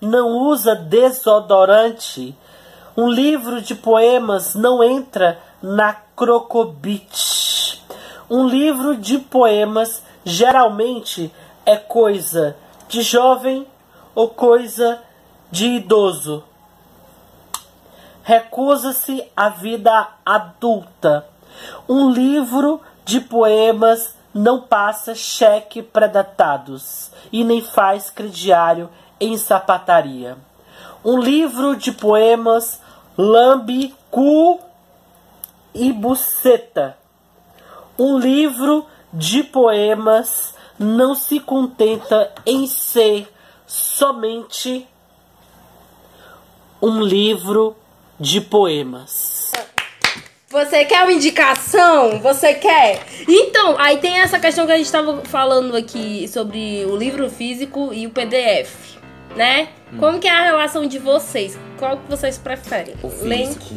[0.05, 2.37] não usa desodorante.
[2.97, 7.83] Um livro de poemas não entra na crocobite.
[8.31, 11.33] Um livro de poemas geralmente
[11.67, 12.57] é coisa
[12.89, 13.67] de jovem
[14.15, 15.01] ou coisa
[15.51, 16.45] de idoso
[18.25, 21.27] recusa-se à vida adulta.
[21.87, 28.89] Um livro de poemas não passa cheque predatados e nem faz crediário
[29.21, 30.37] em sapataria.
[31.05, 32.81] Um livro de poemas
[33.17, 34.61] lambe cu
[35.75, 36.97] e buceta.
[37.99, 43.33] Um livro de poemas não se contenta em ser
[43.67, 44.87] somente
[46.83, 47.77] um livro
[48.19, 49.53] de poemas.
[50.49, 52.21] Você quer uma indicação?
[52.21, 53.05] Você quer?
[53.27, 57.93] Então, aí tem essa questão que a gente tava falando aqui sobre o livro físico
[57.93, 58.94] e o PDF,
[59.37, 59.69] né?
[59.99, 61.57] Como que é a relação de vocês?
[61.79, 62.95] Qual que vocês preferem?
[63.03, 63.75] O físico.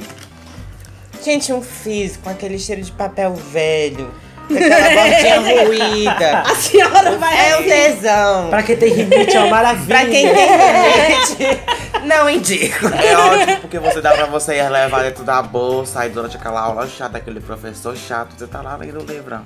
[1.23, 4.11] Gente, um físico, aquele cheiro de papel velho.
[4.49, 6.39] Aquela bordinha ruída.
[6.41, 8.49] A senhora vai É um tesão.
[8.49, 9.87] Pra quem tem rinite é uma maravilha.
[9.87, 11.61] Pra quem tem rinite,
[12.05, 12.87] não indico.
[12.87, 16.61] É ótimo porque você dá pra você ir levar dentro da bolsa, aí durante aquela
[16.61, 19.41] aula chata, aquele professor chato, você tá lá lendo o livro.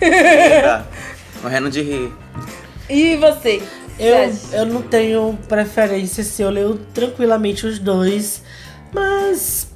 [1.42, 2.12] Morrendo de rir.
[2.88, 3.62] E você?
[4.00, 8.42] Eu, eu não tenho preferência se eu leio tranquilamente os dois,
[8.92, 9.70] mas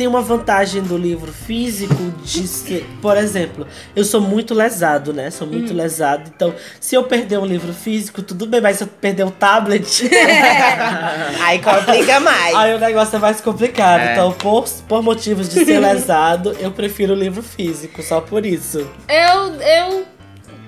[0.00, 5.30] tem uma vantagem do livro físico de ser, por exemplo, eu sou muito lesado, né?
[5.30, 8.86] Sou muito lesado, então se eu perder um livro físico, tudo bem, mas se eu
[8.86, 10.08] perder o tablet,
[11.44, 12.54] Aí complica mais.
[12.54, 14.00] aí o negócio é mais complicado.
[14.00, 14.12] É.
[14.12, 18.78] Então, por, por motivos de ser lesado, eu prefiro o livro físico, só por isso.
[19.06, 20.06] Eu, eu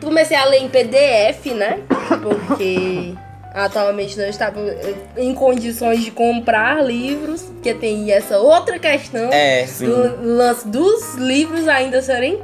[0.04, 1.80] comecei a ler em PDF, né?
[2.22, 3.14] Porque
[3.54, 4.58] atualmente não estava
[5.16, 11.68] em condições de comprar livros, porque tem essa outra questão É, do lance dos livros
[11.68, 12.40] ainda serem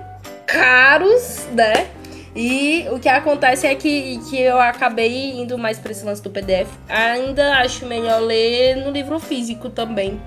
[0.47, 1.87] caros, né?
[2.37, 6.31] E o que acontece é que, que eu acabei indo mais pra esse lance do
[6.31, 6.69] PDF.
[6.89, 10.21] Ainda acho melhor ler no livro físico também.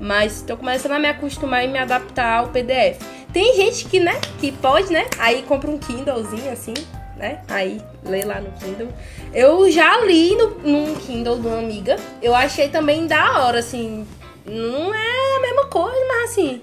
[0.00, 2.98] Mas tô começando a me acostumar e me adaptar ao PDF.
[3.32, 5.06] Tem gente que, né, que pode, né?
[5.18, 6.74] Aí compra um Kindlezinho assim,
[7.16, 7.40] né?
[7.48, 8.88] Aí lê lá no Kindle.
[9.34, 11.96] Eu já li no, num Kindle de uma amiga.
[12.22, 14.06] Eu achei também da hora, assim.
[14.46, 16.62] Não é a mesma coisa, mas assim.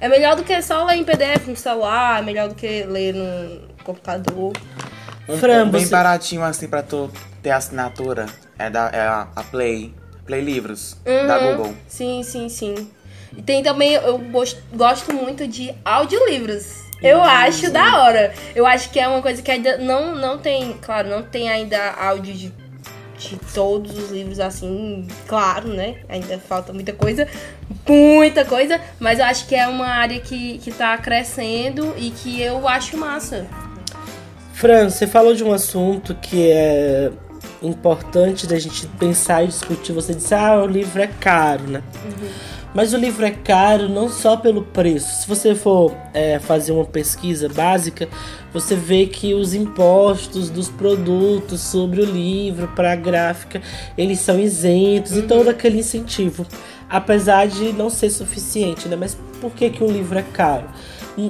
[0.00, 3.14] É melhor do que só ler em PDF no celular, é melhor do que ler
[3.14, 4.52] no computador.
[5.28, 7.08] Um, um bem você- baratinho assim pra tu
[7.40, 8.26] ter assinatura
[8.58, 9.94] é, da, é a, a Play.
[10.32, 11.56] Play Livros, da Uhum.
[11.56, 11.74] Google.
[11.86, 12.88] Sim, sim, sim.
[13.36, 16.84] E tem também, eu gosto, gosto muito de audiolivros.
[17.02, 18.32] Eu acho da hora.
[18.54, 21.90] Eu acho que é uma coisa que ainda não, não tem, claro, não tem ainda
[21.90, 22.52] áudio de,
[23.18, 25.96] de todos os livros assim, claro, né?
[26.08, 27.28] Ainda falta muita coisa,
[27.86, 32.40] muita coisa, mas eu acho que é uma área que, que tá crescendo e que
[32.40, 33.46] eu acho massa.
[34.54, 37.10] Fran, você falou de um assunto que é
[37.62, 39.92] importante da gente pensar e discutir.
[39.92, 41.82] Você disse, ah, o livro é caro, né?
[42.74, 45.22] Mas o livro é caro não só pelo preço.
[45.22, 48.08] Se você for é, fazer uma pesquisa básica,
[48.52, 53.60] você vê que os impostos dos produtos sobre o livro para a gráfica,
[53.96, 56.46] eles são isentos e todo aquele incentivo.
[56.88, 58.96] Apesar de não ser suficiente, né?
[58.96, 60.66] Mas por que, que o livro é caro?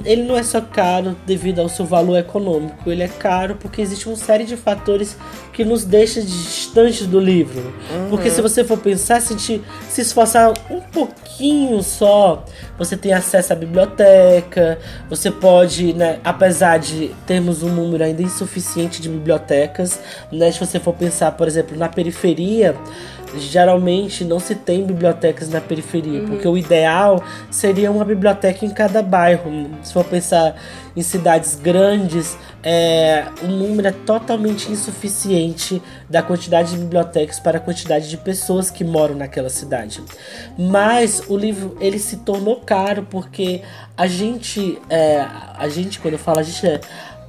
[0.05, 4.07] Ele não é só caro devido ao seu valor econômico, ele é caro porque existe
[4.07, 5.17] uma série de fatores
[5.51, 7.73] que nos deixa distantes do livro.
[8.09, 12.45] Porque se você for pensar, se, se esforçar um pouquinho só,
[12.77, 19.01] você tem acesso à biblioteca, você pode, né, apesar de termos um número ainda insuficiente
[19.01, 19.99] de bibliotecas,
[20.31, 22.75] né, se você for pensar, por exemplo, na periferia,
[23.37, 29.01] geralmente não se tem bibliotecas na periferia, porque o ideal seria uma biblioteca em cada
[29.01, 29.69] bairro.
[29.81, 30.55] Se for pensar
[30.95, 37.61] em cidades grandes, é, o número é totalmente insuficiente da quantidade de bibliotecas para a
[37.61, 40.01] quantidade de pessoas que moram naquela cidade.
[40.57, 43.61] Mas o livro ele se tornou caro porque
[43.97, 45.25] a gente, é,
[45.57, 46.79] a gente quando eu falo a gente é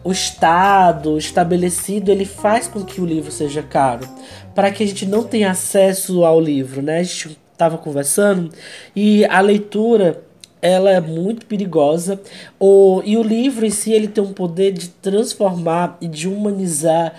[0.04, 4.06] o Estado estabelecido ele faz com que o livro seja caro
[4.54, 6.98] para que a gente não tenha acesso ao livro, né?
[6.98, 8.50] A gente estava conversando
[8.94, 10.22] e a leitura
[10.60, 12.18] ela é muito perigosa
[12.58, 17.14] o, e o livro em si ele tem um poder de transformar e de humanizar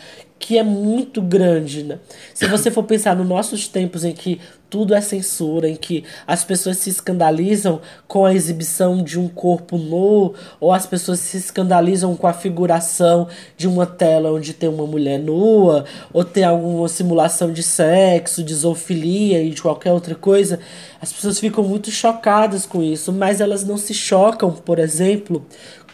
[0.45, 1.97] que é muito grande, né?
[2.31, 6.43] Se você for pensar nos nossos tempos em que tudo é censura, em que as
[6.43, 12.15] pessoas se escandalizam com a exibição de um corpo nu, ou as pessoas se escandalizam
[12.15, 13.27] com a figuração
[13.57, 18.53] de uma tela onde tem uma mulher nua, ou tem alguma simulação de sexo, de
[18.53, 20.59] zoofilia e de qualquer outra coisa,
[21.01, 25.43] as pessoas ficam muito chocadas com isso, mas elas não se chocam, por exemplo,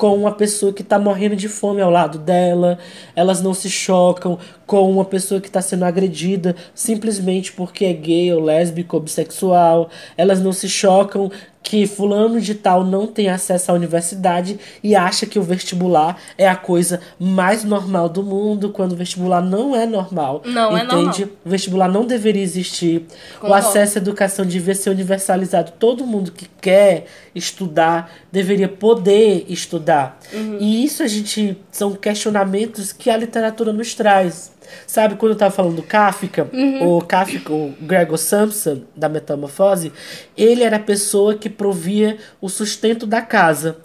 [0.02, 2.80] com uma pessoa que está morrendo de fome ao lado dela,
[3.16, 4.40] elas não se chocam
[4.72, 9.90] com uma pessoa que está sendo agredida simplesmente porque é gay ou lésbico ou bissexual,
[10.16, 11.30] elas não se chocam
[11.64, 16.48] que fulano de tal não tem acesso à universidade e acha que o vestibular é
[16.48, 20.42] a coisa mais normal do mundo, quando o vestibular não é normal.
[20.44, 21.04] Não é normal.
[21.04, 21.32] entende?
[21.46, 23.06] O vestibular não deveria existir.
[23.38, 23.68] O Concordo.
[23.68, 25.74] acesso à educação devia ser universalizado.
[25.78, 27.06] Todo mundo que quer
[27.36, 30.20] estudar deveria poder estudar.
[30.34, 30.58] Uhum.
[30.60, 34.52] E isso a gente são questionamentos que a literatura nos traz.
[34.88, 36.50] Sabe quando eu tava falando do Kafka,
[36.82, 39.92] o Kafka, o Gregor Samson, da Metamorfose,
[40.38, 43.78] ele era a pessoa que provia o sustento da casa.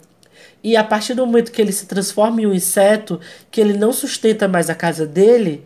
[0.63, 3.93] E a partir do momento que ele se transforma em um inseto, que ele não
[3.93, 5.63] sustenta mais a casa dele,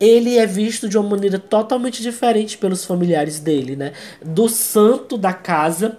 [0.00, 3.92] ele é visto de uma maneira totalmente diferente pelos familiares dele, né?
[4.24, 5.96] Do santo da casa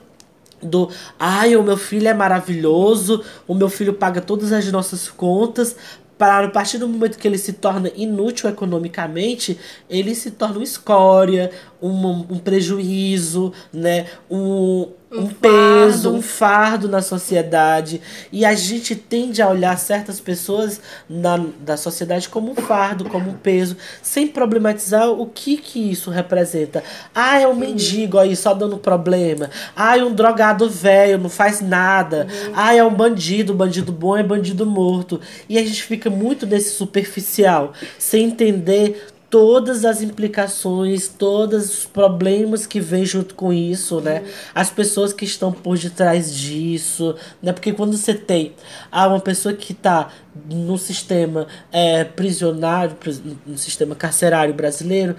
[0.62, 0.90] do
[1.20, 5.76] ai, o meu filho é maravilhoso, o meu filho paga todas as nossas contas.
[6.24, 9.60] Para a partir do momento que ele se torna inútil economicamente,
[9.90, 11.52] ele se torna uma escória,
[11.84, 14.06] um, um prejuízo, né?
[14.32, 16.14] um, um, peso, fardo.
[16.14, 18.02] um fardo na sociedade.
[18.32, 23.30] E a gente tende a olhar certas pessoas na, da sociedade como um fardo, como
[23.30, 26.82] um peso, sem problematizar o que, que isso representa.
[27.14, 29.50] Ah, é um mendigo aí só dando problema.
[29.76, 32.28] Ah, é um drogado velho, não faz nada.
[32.56, 35.20] Ah, é um bandido, bandido bom é bandido morto.
[35.50, 42.68] E a gente fica muito nesse superficial, sem entender todas as implicações, todos os problemas
[42.68, 44.22] que vem junto com isso, né?
[44.54, 47.52] As pessoas que estão por detrás disso, né?
[47.52, 48.54] Porque quando você tem
[48.92, 50.10] ah, uma pessoa que está
[50.48, 55.16] no sistema é, prisionário, pris- no sistema carcerário brasileiro,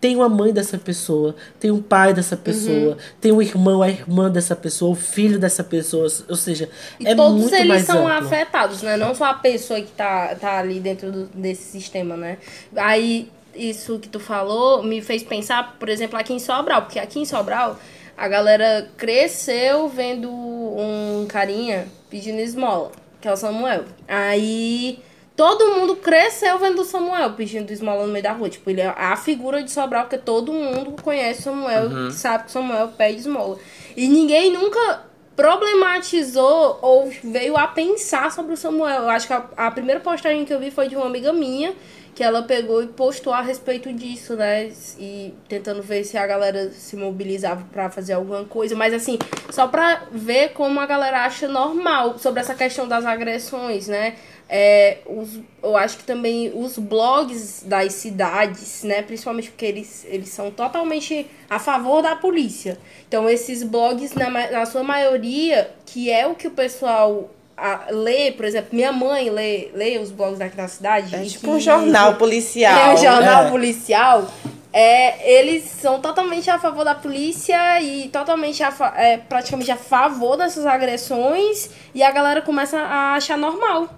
[0.00, 4.28] tem uma mãe dessa pessoa, tem um pai dessa pessoa, tem um irmão, a irmã
[4.28, 8.06] dessa pessoa, o filho dessa pessoa, ou seja, E é todos muito eles mais são
[8.08, 8.26] amplo.
[8.26, 8.96] afetados, né?
[8.96, 12.38] Não só a pessoa que tá, tá ali dentro do- desse sistema, né?
[12.76, 16.82] Aí, isso que tu falou me fez pensar, por exemplo, aqui em Sobral.
[16.82, 17.78] Porque aqui em Sobral,
[18.16, 23.84] a galera cresceu vendo um carinha pedindo esmola, que é o Samuel.
[24.06, 24.98] Aí...
[25.36, 28.48] Todo mundo cresceu vendo o Samuel pedindo esmola no meio da rua.
[28.48, 32.50] Tipo, ele é a figura de Sobral, porque todo mundo conhece o Samuel, sabe que
[32.50, 33.58] o Samuel pede esmola.
[33.96, 35.02] E ninguém nunca
[35.34, 39.02] problematizou ou veio a pensar sobre o Samuel.
[39.02, 41.74] Eu acho que a, a primeira postagem que eu vi foi de uma amiga minha,
[42.14, 44.70] que ela pegou e postou a respeito disso, né?
[44.98, 48.76] E tentando ver se a galera se mobilizava pra fazer alguma coisa.
[48.76, 49.18] Mas assim,
[49.50, 54.14] só pra ver como a galera acha normal sobre essa questão das agressões, né?
[54.48, 59.02] É, os, eu acho que também os blogs das cidades, né?
[59.02, 62.78] Principalmente porque eles, eles são totalmente a favor da polícia.
[63.08, 68.32] Então, esses blogs, na, na sua maioria, que é o que o pessoal a, lê,
[68.32, 71.14] por exemplo, minha mãe lê, lê os blogs daqui da cidade.
[71.14, 72.76] É tipo um jornal policial.
[72.78, 73.50] é um jornal É.
[73.50, 74.28] policial.
[74.72, 80.36] É, eles são totalmente a favor da polícia e totalmente a, é, praticamente a favor
[80.36, 83.88] dessas agressões e a galera começa a achar normal,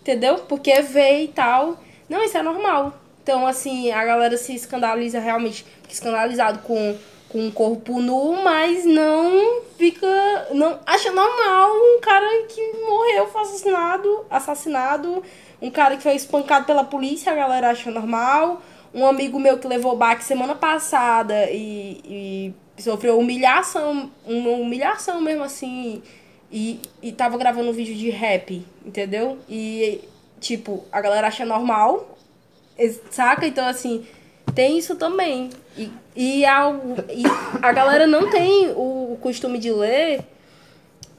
[0.00, 0.38] entendeu?
[0.48, 1.78] Porque vê e tal.
[2.08, 2.94] Não, isso é normal.
[3.22, 6.96] Então, assim, a galera se escandaliza realmente, escandalizado com,
[7.34, 10.06] com um corpo nu, mas não fica.
[10.52, 15.20] não Acha normal um cara que morreu, foi assassinado, assassinado,
[15.60, 18.62] um cara que foi espancado pela polícia, a galera acha normal.
[18.94, 25.42] Um amigo meu que levou baque semana passada e, e sofreu humilhação, uma humilhação mesmo
[25.42, 26.00] assim,
[26.52, 29.36] e, e tava gravando um vídeo de rap, entendeu?
[29.48, 30.02] E,
[30.38, 32.16] tipo, a galera acha normal,
[33.10, 33.44] saca?
[33.44, 34.06] Então, assim,
[34.54, 35.50] tem isso também.
[35.76, 36.72] E, e, a,
[37.10, 37.24] e
[37.62, 40.24] a galera não tem o costume de ler,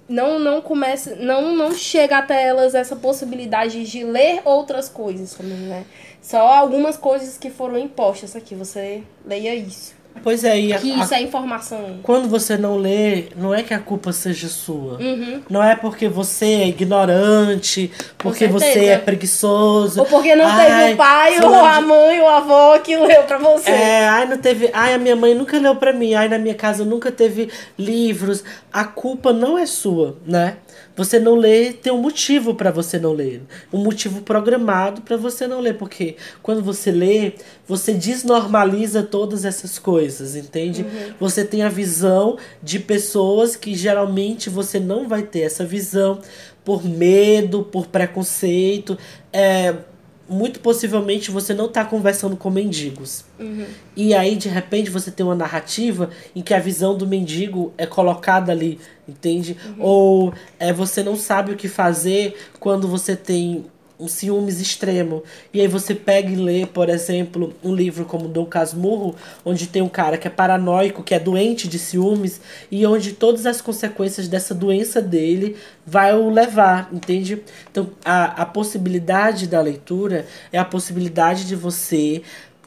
[0.08, 5.58] não não começa, não não chega até elas essa possibilidade de ler outras coisas também,
[5.58, 5.86] né?
[6.21, 9.94] Só algumas coisas que foram impostas aqui, você leia isso.
[10.23, 11.99] Pois é, e a- Que a- isso é informação.
[12.01, 14.97] quando você não lê, não é que a culpa seja sua.
[14.99, 15.41] Uhum.
[15.49, 19.99] Não é porque você é ignorante, porque você é preguiçoso.
[19.99, 22.95] Ou porque não Ai, teve o pai, ou a de- mãe, ou a avó que
[22.97, 23.69] leu pra você.
[23.69, 24.69] É, ai, não teve.
[24.73, 26.13] Ai, a minha mãe nunca leu pra mim.
[26.15, 28.43] Ai, na minha casa nunca teve livros.
[28.73, 30.58] A culpa não é sua, né?
[30.95, 33.41] Você não lê, tem um motivo pra você não ler.
[33.71, 35.77] Um motivo programado pra você não ler.
[35.77, 37.34] Porque quando você lê,
[37.67, 40.86] você desnormaliza todas essas coisas, entende?
[41.19, 46.19] Você tem a visão de pessoas que geralmente você não vai ter essa visão
[46.63, 48.97] por medo, por preconceito.
[49.31, 49.75] É,
[50.27, 53.25] muito possivelmente você não está conversando com mendigos.
[53.95, 57.85] E aí, de repente, você tem uma narrativa em que a visão do mendigo é
[57.85, 59.55] colocada ali, entende?
[59.79, 63.65] Ou é, você não sabe o que fazer quando você tem
[63.99, 65.23] um ciúmes extremo.
[65.53, 69.81] E aí você pega e lê, por exemplo, um livro como Dom Casmurro, onde tem
[69.81, 74.27] um cara que é paranoico, que é doente de ciúmes, e onde todas as consequências
[74.27, 75.55] dessa doença dele
[75.86, 77.41] vai o levar, entende?
[77.71, 82.21] Então, a, a possibilidade da leitura é a possibilidade de você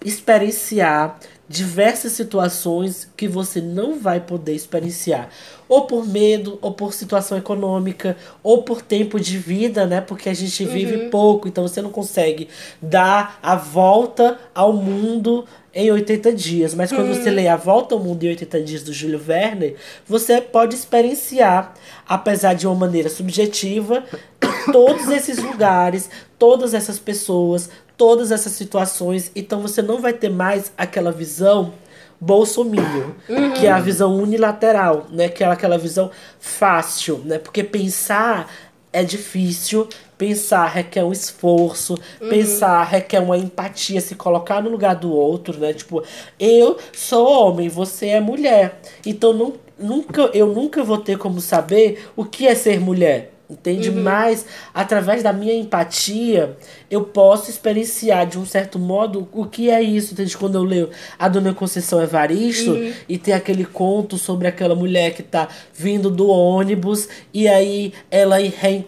[0.05, 1.18] experienciar
[1.49, 5.30] diversas situações que você não vai poder experienciar.
[5.68, 10.01] Ou por medo, ou por situação econômica, ou por tempo de vida, né?
[10.01, 12.49] Porque a gente vive pouco, então você não consegue
[12.80, 15.44] dar a volta ao mundo
[15.74, 16.74] em 80 dias.
[16.74, 19.76] Mas quando você lê A Volta ao Mundo em 80 Dias do Júlio Verne,
[20.07, 21.74] você pode experienciar,
[22.07, 24.03] apesar de uma maneira subjetiva,
[24.72, 29.30] todos esses lugares, todas essas pessoas, todas essas situações.
[29.36, 31.74] Então você não vai ter mais aquela visão
[32.20, 33.11] bolsominion,
[33.59, 35.28] que é a visão unilateral, né?
[35.28, 37.38] Que é aquela visão fácil, né?
[37.38, 38.51] Porque pensar
[38.92, 39.86] é difícil,
[40.16, 45.72] pensar requer um esforço, pensar requer uma empatia, se colocar no lugar do outro, né?
[45.72, 46.03] Tipo,
[46.40, 48.80] eu sou homem, você é mulher.
[49.05, 53.38] Então não, nunca, eu nunca vou ter como saber o que é ser mulher.
[53.51, 53.90] Entende?
[53.90, 54.44] Mas,
[54.74, 56.55] através da minha empatia,
[56.90, 60.12] eu posso experienciar de um certo modo o que é isso.
[60.12, 60.36] Entende?
[60.36, 62.72] Quando eu leio a Dona Conceição Evaristo
[63.09, 68.36] e tem aquele conto sobre aquela mulher que tá vindo do ônibus e aí ela
[68.36, 68.84] re-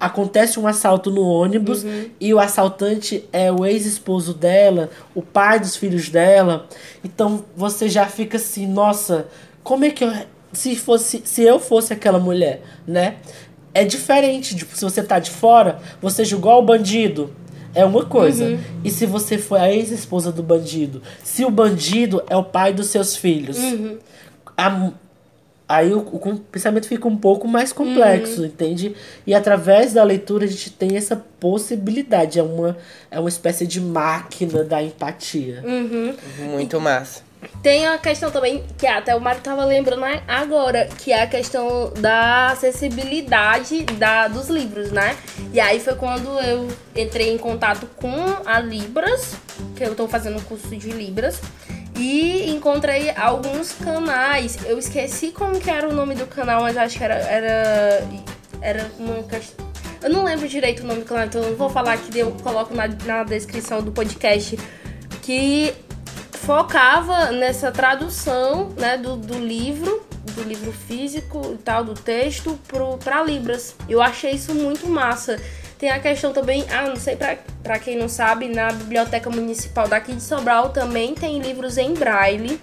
[0.00, 1.84] acontece um assalto no ônibus
[2.18, 6.66] e o assaltante é o ex-esposo dela, o pai dos filhos dela.
[7.04, 9.28] Então você já fica assim, nossa,
[9.62, 10.12] como é que eu
[10.50, 13.16] se fosse se eu fosse aquela mulher, né?
[13.80, 17.32] É diferente de se você tá de fora, você julgou o bandido,
[17.74, 18.58] é uma coisa.
[18.84, 21.02] E se você foi a ex-esposa do bandido?
[21.22, 23.56] Se o bandido é o pai dos seus filhos?
[24.56, 24.90] A-
[25.68, 28.96] aí o, o pensamento fica um pouco mais complexo, entende?
[29.26, 32.38] E através da leitura a gente tem essa possibilidade.
[32.38, 32.76] É uma,
[33.10, 35.62] é uma espécie de máquina da empatia.
[36.50, 37.27] Muito massa.
[37.62, 41.92] Tem a questão também, que até o Mário tava lembrando agora, que é a questão
[41.98, 45.16] da acessibilidade da, dos livros, né?
[45.52, 48.12] E aí foi quando eu entrei em contato com
[48.44, 49.34] a Libras,
[49.76, 51.40] que eu tô fazendo um curso de Libras,
[51.96, 54.58] e encontrei alguns canais.
[54.64, 57.14] Eu esqueci como que era o nome do canal, mas acho que era.
[57.14, 58.08] Era,
[58.60, 59.66] era uma questão.
[60.00, 62.30] Eu não lembro direito o nome do canal, então eu não vou falar aqui, eu
[62.42, 64.56] coloco na, na descrição do podcast.
[65.22, 65.74] Que
[66.48, 70.02] focava nessa tradução né, do, do livro,
[70.34, 72.58] do livro físico e tal, do texto,
[73.04, 73.76] para Libras.
[73.86, 75.38] Eu achei isso muito massa.
[75.78, 77.18] Tem a questão também, ah, não sei
[77.62, 82.58] pra quem não sabe, na Biblioteca Municipal daqui de Sobral também tem livros em braille,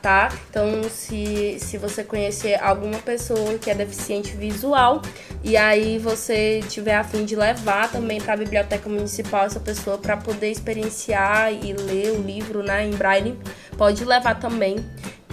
[0.00, 0.30] tá?
[0.48, 5.02] Então, se, se você conhecer alguma pessoa que é deficiente visual
[5.42, 9.98] e aí você tiver a fim de levar também para a biblioteca municipal essa pessoa
[9.98, 13.38] para poder experienciar e ler o livro, né, em braille,
[13.76, 14.76] pode levar também.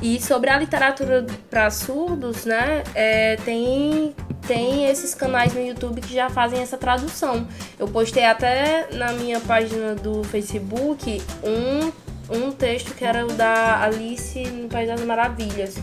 [0.02, 4.16] E sobre a literatura para surdos, né, é, tem
[4.48, 7.48] tem esses canais no YouTube que já fazem essa tradução.
[7.78, 11.92] Eu postei até na minha página do Facebook um
[12.30, 15.76] um texto que era o da Alice no País das Maravilhas.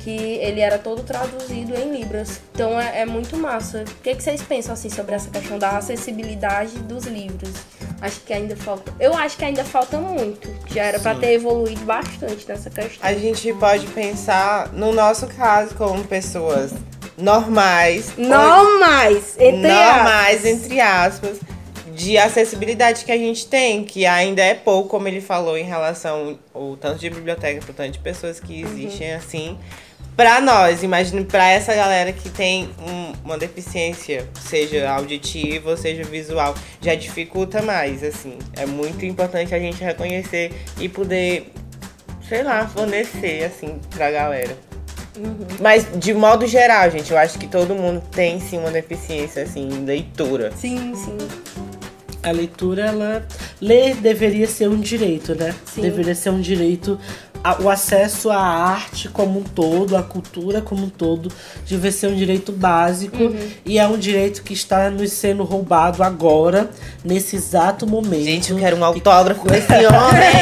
[0.00, 2.40] Que ele era todo traduzido em Libras.
[2.52, 3.84] Então é, é muito massa.
[3.88, 7.52] O que, que vocês pensam assim sobre essa questão da acessibilidade dos livros?
[8.00, 8.92] Acho que ainda falta.
[8.98, 10.52] Eu acho que ainda falta muito.
[10.66, 12.98] Já era pra ter evoluído bastante nessa questão.
[13.00, 16.72] A gente pode pensar, no nosso caso, como pessoas
[17.16, 18.12] normais.
[18.18, 19.36] Não mais!
[19.38, 20.46] Entre normais, aspas.
[20.46, 21.38] entre aspas,
[21.94, 26.38] de acessibilidade que a gente tem, que ainda é pouco, como ele falou, em relação
[26.54, 29.58] ao tanto de biblioteca, pro tanto de pessoas que existem assim.
[30.16, 36.04] Pra nós, imagine pra essa galera que tem um- uma deficiência, seja auditiva ou seja
[36.04, 38.36] visual, já dificulta mais, assim.
[38.54, 41.50] É muito importante a gente reconhecer e poder,
[42.28, 44.54] sei lá, fornecer, assim, pra galera.
[45.60, 49.66] Mas, de modo geral, gente, eu acho que todo mundo tem, sim, uma deficiência, assim,
[49.68, 50.52] em leitura.
[50.56, 51.18] Sim, sim.
[52.22, 53.26] A leitura, ela.
[53.60, 55.54] Ler deveria ser um direito, né?
[55.64, 55.82] Sim.
[55.82, 56.98] Deveria ser um direito.
[57.44, 61.30] A- O acesso à arte como um todo, à cultura como um todo,
[61.68, 63.16] deveria ser um direito básico.
[63.22, 63.50] Uhum.
[63.64, 66.70] E é um direito que está nos sendo roubado agora,
[67.04, 68.24] nesse exato momento.
[68.24, 70.32] Gente, eu quero um autógrafo com esse homem.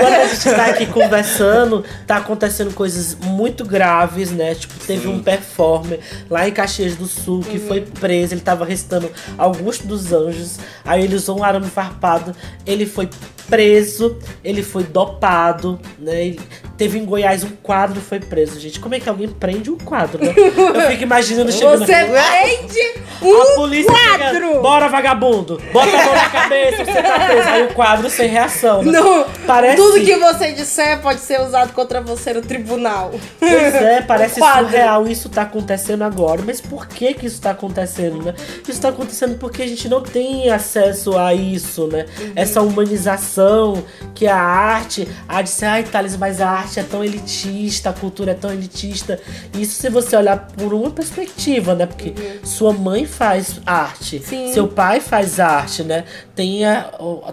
[0.00, 4.54] Quando a gente tá aqui conversando, tá acontecendo coisas muito graves, né?
[4.54, 6.00] Tipo, teve um performer
[6.30, 11.04] lá em Caxias do Sul que foi preso, ele tava recitando Augusto dos Anjos, aí
[11.04, 13.08] ele usou um arame farpado, ele foi
[13.48, 16.36] preso, ele foi dopado, né?
[16.76, 18.78] Teve em Goiás um quadro foi preso, gente.
[18.80, 20.34] Como é que alguém prende um quadro, né?
[20.36, 22.80] Eu fico imaginando chegando Você prende
[23.22, 24.46] a um polícia quadro!
[24.48, 27.48] chega, bora vagabundo, bota a mão na cabeça, você tá preso.
[27.48, 28.92] Aí o quadro sem reação, né?
[29.00, 33.12] No, Parece- Tudo que você disser pode ser usado contra você no tribunal.
[33.40, 36.42] Pois é, parece surreal isso tá acontecendo agora.
[36.44, 38.34] Mas por que que isso tá acontecendo, né?
[38.68, 42.04] Isso tá acontecendo porque a gente não tem acesso a isso, né?
[42.20, 42.32] Uhum.
[42.36, 43.82] Essa humanização
[44.14, 45.08] que a arte...
[45.28, 49.20] A arte, ai, Thales, mas a arte é tão elitista, a cultura é tão elitista.
[49.58, 51.86] Isso se você olhar por uma perspectiva, né?
[51.86, 52.12] Porque
[52.44, 54.22] sua mãe faz arte, Uhum.
[54.22, 54.52] Sim.
[54.52, 56.04] seu pai faz arte, né?
[56.34, 56.90] Tem a,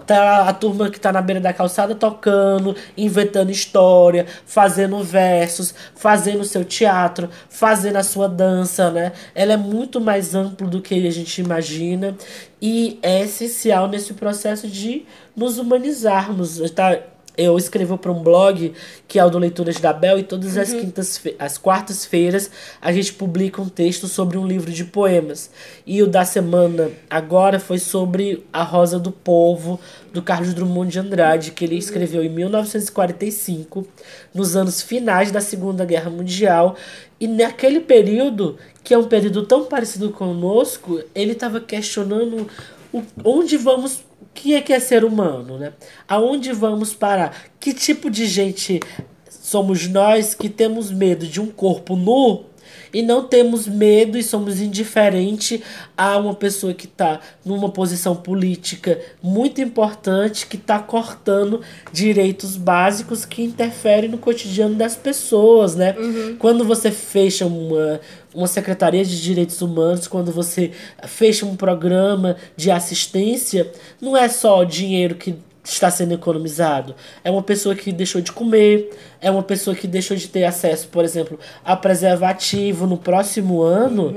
[0.08, 6.44] a, a turma que tá na beira da calçada tocando, inventando história, fazendo versos, fazendo
[6.44, 9.12] seu teatro, fazendo a sua dança, né?
[9.34, 12.16] Ela é muito mais ampla do que a gente imagina
[12.60, 15.04] e é essencial nesse processo de
[15.36, 16.98] nos humanizarmos, tá?
[17.36, 18.72] Eu escrevo para um blog
[19.08, 23.12] que é o do Leituras da Bel e todas as quintas as quartas-feiras a gente
[23.12, 25.50] publica um texto sobre um livro de poemas.
[25.84, 29.80] E o da semana agora foi sobre A Rosa do Povo,
[30.12, 33.86] do Carlos Drummond de Andrade, que ele escreveu em 1945,
[34.32, 36.76] nos anos finais da Segunda Guerra Mundial.
[37.18, 42.46] E naquele período, que é um período tão parecido conosco, ele estava questionando
[42.92, 44.04] o, onde vamos
[44.34, 45.72] que é que é ser humano, né?
[46.08, 47.34] Aonde vamos parar?
[47.60, 48.80] Que tipo de gente
[49.28, 52.46] somos nós que temos medo de um corpo nu
[52.92, 55.60] e não temos medo e somos indiferentes
[55.96, 61.60] a uma pessoa que está numa posição política muito importante, que está cortando
[61.92, 65.94] direitos básicos que interferem no cotidiano das pessoas, né?
[66.38, 68.00] Quando você fecha uma,
[68.34, 70.72] uma secretaria de direitos humanos, quando você
[71.06, 73.70] fecha um programa de assistência,
[74.00, 76.94] não é só o dinheiro que está sendo economizado.
[77.22, 80.88] É uma pessoa que deixou de comer, é uma pessoa que deixou de ter acesso,
[80.88, 84.14] por exemplo, a preservativo no próximo ano,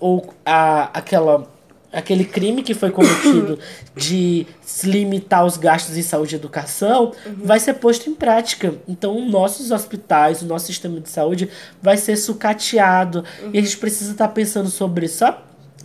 [0.00, 1.46] ou a, aquela
[1.92, 3.58] aquele crime que foi cometido
[3.94, 4.46] de
[4.84, 7.12] limitar os gastos em saúde e educação
[7.44, 8.74] vai ser posto em prática.
[8.88, 11.48] Então, nossos hospitais, o nosso sistema de saúde
[11.82, 13.24] vai ser sucateado.
[13.52, 15.18] E a gente precisa estar pensando sobre isso.
[15.18, 15.42] Só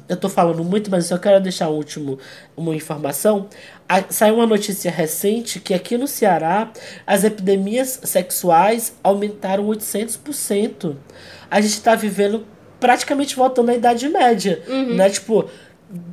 [0.10, 2.18] eu tô falando muito, mas eu só quero deixar um último,
[2.56, 3.48] uma informação.
[3.90, 6.72] A- saiu uma notícia recente que aqui no Ceará
[7.06, 10.96] as epidemias sexuais aumentaram 800%.
[11.52, 12.46] A gente tá vivendo
[12.80, 14.62] praticamente voltando à Idade Média,
[14.96, 15.10] né?
[15.10, 15.50] Tipo,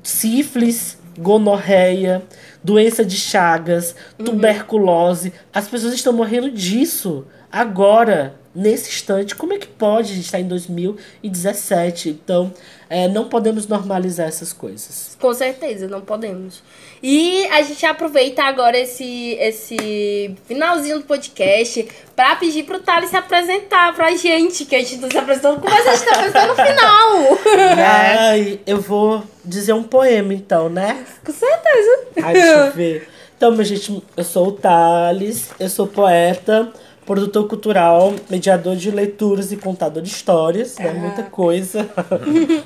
[0.02, 2.22] sífilis, gonorreia,
[2.62, 5.32] doença de Chagas, tuberculose.
[5.52, 9.34] As pessoas estão morrendo disso agora, nesse instante.
[9.34, 10.12] Como é que pode?
[10.12, 12.10] A gente está em 2017.
[12.10, 12.52] Então,
[12.88, 15.16] é, não podemos normalizar essas coisas.
[15.20, 16.62] Com certeza, não podemos.
[17.02, 23.16] E a gente aproveita agora esse, esse finalzinho do podcast pra pedir pro Thales se
[23.16, 26.54] apresentar pra gente, que a gente tá se apresentando, mas a gente tá apresentando no
[26.54, 27.38] final.
[27.76, 31.04] Ai, eu vou dizer um poema então, né?
[31.24, 32.06] Com certeza.
[32.22, 33.08] Ai, deixa eu ver.
[33.36, 36.72] Então, minha gente, eu sou o Thales, eu sou poeta,
[37.06, 40.92] produtor cultural, mediador de leituras e contador de histórias, né?
[40.92, 41.88] Muita coisa.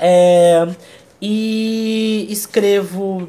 [0.00, 0.64] É,
[1.20, 3.28] e escrevo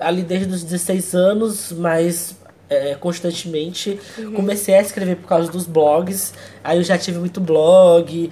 [0.00, 2.34] ali desde os 16 anos, mas
[2.68, 3.98] é, constantemente.
[4.34, 6.32] Comecei a escrever por causa dos blogs.
[6.64, 8.30] Aí eu já tive muito blog,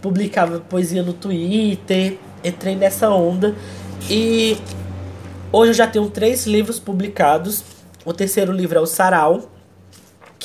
[0.00, 3.54] publicava poesia no Twitter, entrei nessa onda.
[4.08, 4.56] E
[5.52, 7.64] hoje eu já tenho três livros publicados.
[8.04, 9.50] O terceiro livro é o Sarau,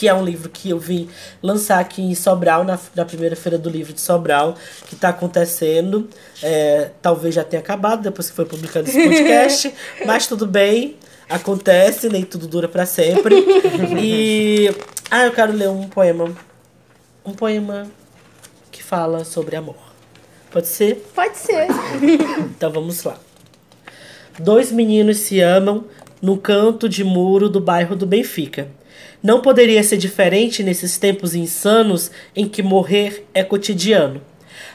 [0.02, 1.08] que é um livro que eu vim
[1.44, 4.56] lançar aqui em Sobral, na, na primeira feira do livro de Sobral,
[4.88, 6.10] que está acontecendo.
[6.42, 9.72] É, talvez já tenha acabado depois que foi publicado esse podcast,
[10.04, 10.96] mas tudo bem,
[11.30, 13.46] acontece, nem tudo dura para sempre.
[14.02, 14.76] E.
[15.12, 16.36] Ah, eu quero ler um poema.
[17.24, 17.86] Um poema
[18.72, 19.78] que fala sobre amor.
[20.50, 20.96] Pode ser?
[21.14, 21.68] Pode ser.
[22.40, 23.20] Então vamos lá.
[24.40, 25.86] Dois meninos se amam
[26.20, 28.81] no canto de muro do bairro do Benfica.
[29.24, 34.22] Não poderia ser diferente nesses tempos insanos em que morrer é cotidiano.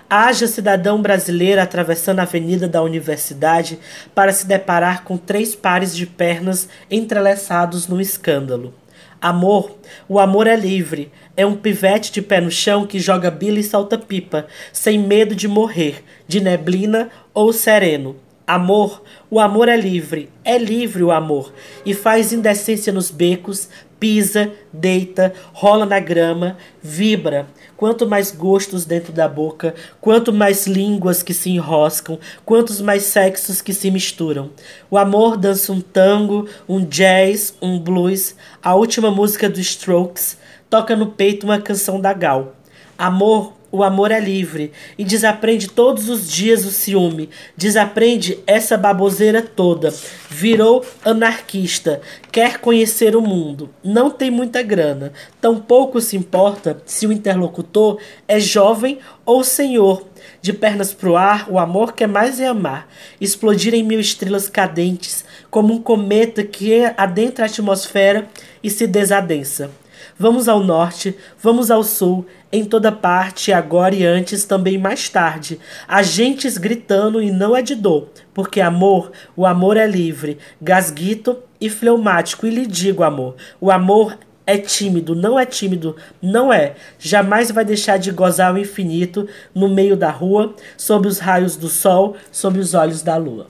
[0.09, 3.79] Haja cidadão brasileiro atravessando a avenida da universidade
[4.15, 8.73] para se deparar com três pares de pernas entrelaçados num escândalo.
[9.21, 9.77] Amor,
[10.09, 11.11] o amor é livre.
[11.37, 15.35] É um pivete de pé no chão que joga bila e salta pipa, sem medo
[15.35, 18.17] de morrer, de neblina ou sereno.
[18.47, 21.53] Amor, o amor é livre, é livre o amor,
[21.85, 23.69] e faz indecência nos becos,
[23.99, 27.47] pisa, deita, rola na grama, vibra.
[27.77, 33.61] Quanto mais gostos dentro da boca, quanto mais línguas que se enroscam, quantos mais sexos
[33.61, 34.51] que se misturam.
[34.91, 40.39] O amor dança um tango, um jazz, um blues, a última música dos Strokes,
[40.71, 42.55] toca no peito uma canção da Gal.
[42.97, 47.29] Amor, o amor é livre e desaprende todos os dias o ciúme.
[47.55, 49.93] Desaprende essa baboseira toda.
[50.31, 52.01] Virou anarquista,
[52.33, 53.69] quer conhecer o mundo.
[53.85, 55.13] Não tem muita grana.
[55.43, 60.07] Tampouco se importa se o interlocutor é jovem ou senhor.
[60.41, 62.89] De pernas pro ar, o amor quer mais é amar.
[63.21, 68.27] Explodir em mil estrelas cadentes, como um cometa que adentra a atmosfera
[68.63, 69.71] e se desadensa.
[70.19, 72.25] Vamos ao norte, vamos ao sul,
[72.57, 75.61] em toda parte, agora e antes, também mais tarde.
[75.87, 81.69] Agentes gritando e não é de dor, porque amor, o amor é livre, gasguito e
[81.69, 82.47] fleumático.
[82.47, 86.75] E lhe digo, amor, o amor é tímido, não é tímido, não é.
[86.99, 91.69] Jamais vai deixar de gozar o infinito no meio da rua, sob os raios do
[91.69, 93.49] sol, sob os olhos da lua.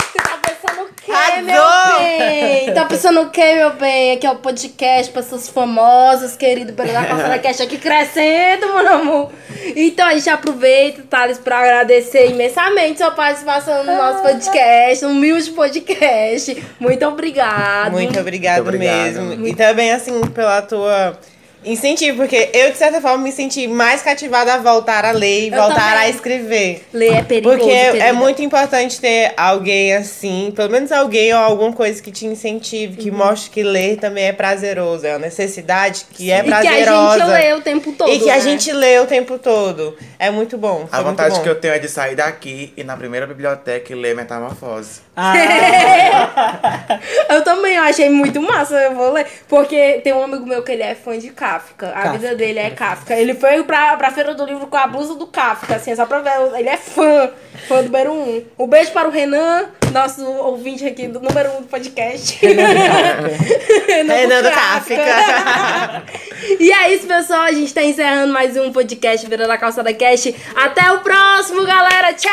[0.00, 1.42] Você tá pensando o quê, Arrasou!
[1.42, 2.61] meu bem?
[2.74, 4.12] Tá pensando o quê, meu bem?
[4.12, 9.32] Aqui é o podcast, pessoas famosas, querido pelo da Calçada Cast aqui crescendo, meu amor.
[9.76, 15.50] Então a gente aproveita, Thales, pra agradecer imensamente sua participação no nosso podcast, no humilde
[15.50, 16.62] podcast.
[16.80, 17.92] Muito obrigado.
[17.92, 19.20] Muito obrigado, Muito obrigado.
[19.26, 19.46] mesmo.
[19.46, 21.18] E também, assim, pela tua
[21.64, 25.48] incentivo, porque eu, de certa forma, me senti mais cativada a voltar a ler e
[25.48, 26.10] Eu voltar a também.
[26.10, 26.86] escrever.
[26.92, 28.12] Ler é perigoso, Porque é querida.
[28.14, 33.10] muito importante ter alguém assim, pelo menos alguém ou alguma coisa que te incentive, que
[33.10, 36.46] mostre que ler também é prazeroso, é uma necessidade que é Uhum.
[36.46, 37.18] E que a prazerosa.
[37.18, 38.10] gente lê o tempo todo.
[38.12, 38.40] E que a né?
[38.40, 39.96] gente lê o tempo todo.
[40.18, 40.88] É muito bom.
[40.90, 41.42] A vontade bom.
[41.42, 45.00] que eu tenho é de sair daqui e na primeira biblioteca e ler Metamorfose.
[45.16, 45.34] Ah,
[47.28, 49.26] Eu também achei muito massa, eu vou ler.
[49.48, 51.88] Porque tem um amigo meu que ele é fã de Kafka.
[51.88, 52.12] A Kafka.
[52.12, 53.14] vida dele é Kafka.
[53.14, 56.20] Ele foi pra, pra Feira do Livro com a blusa do Kafka, assim, só pra
[56.20, 56.58] ver.
[56.58, 57.30] Ele é fã,
[57.68, 58.42] fã do número um.
[58.58, 62.38] Um beijo para o Renan, nosso ouvinte aqui do número um do podcast.
[62.44, 62.68] Renan,
[64.14, 64.94] Renan do Kafka.
[66.58, 67.42] e é isso, pessoal.
[67.42, 70.34] A gente tá encerrando mais um podcast Feira da Calçada Cast.
[70.56, 72.14] Até o próximo, galera.
[72.14, 72.32] Tchau!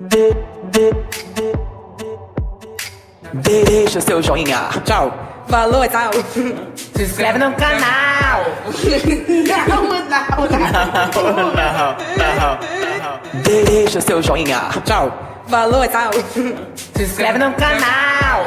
[0.00, 0.52] Beijo!
[3.34, 4.68] Deixa seu joinha.
[4.84, 5.31] Tchau.
[5.52, 6.10] Falou, tchau!
[6.96, 8.46] Se inscreve no canal!
[13.44, 14.70] Deixa seu joinha.
[14.86, 15.12] Tchau.
[15.48, 16.10] Falou, tchau!
[16.94, 18.46] Se inscreve no canal!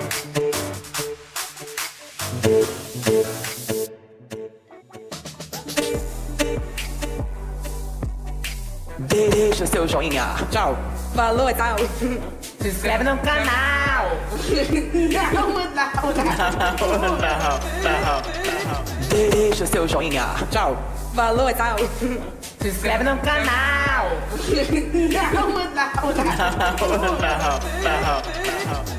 [9.14, 10.34] Deixa seu joinha.
[10.50, 10.76] Tchau.
[11.14, 11.76] Falou, tchau!
[12.60, 14.10] Se inscreve no canal!
[19.08, 20.34] Deixa seu joinha.
[20.50, 20.76] Tchau.
[21.14, 21.76] Falou, tchau!
[22.60, 24.10] Se inscreve no canal!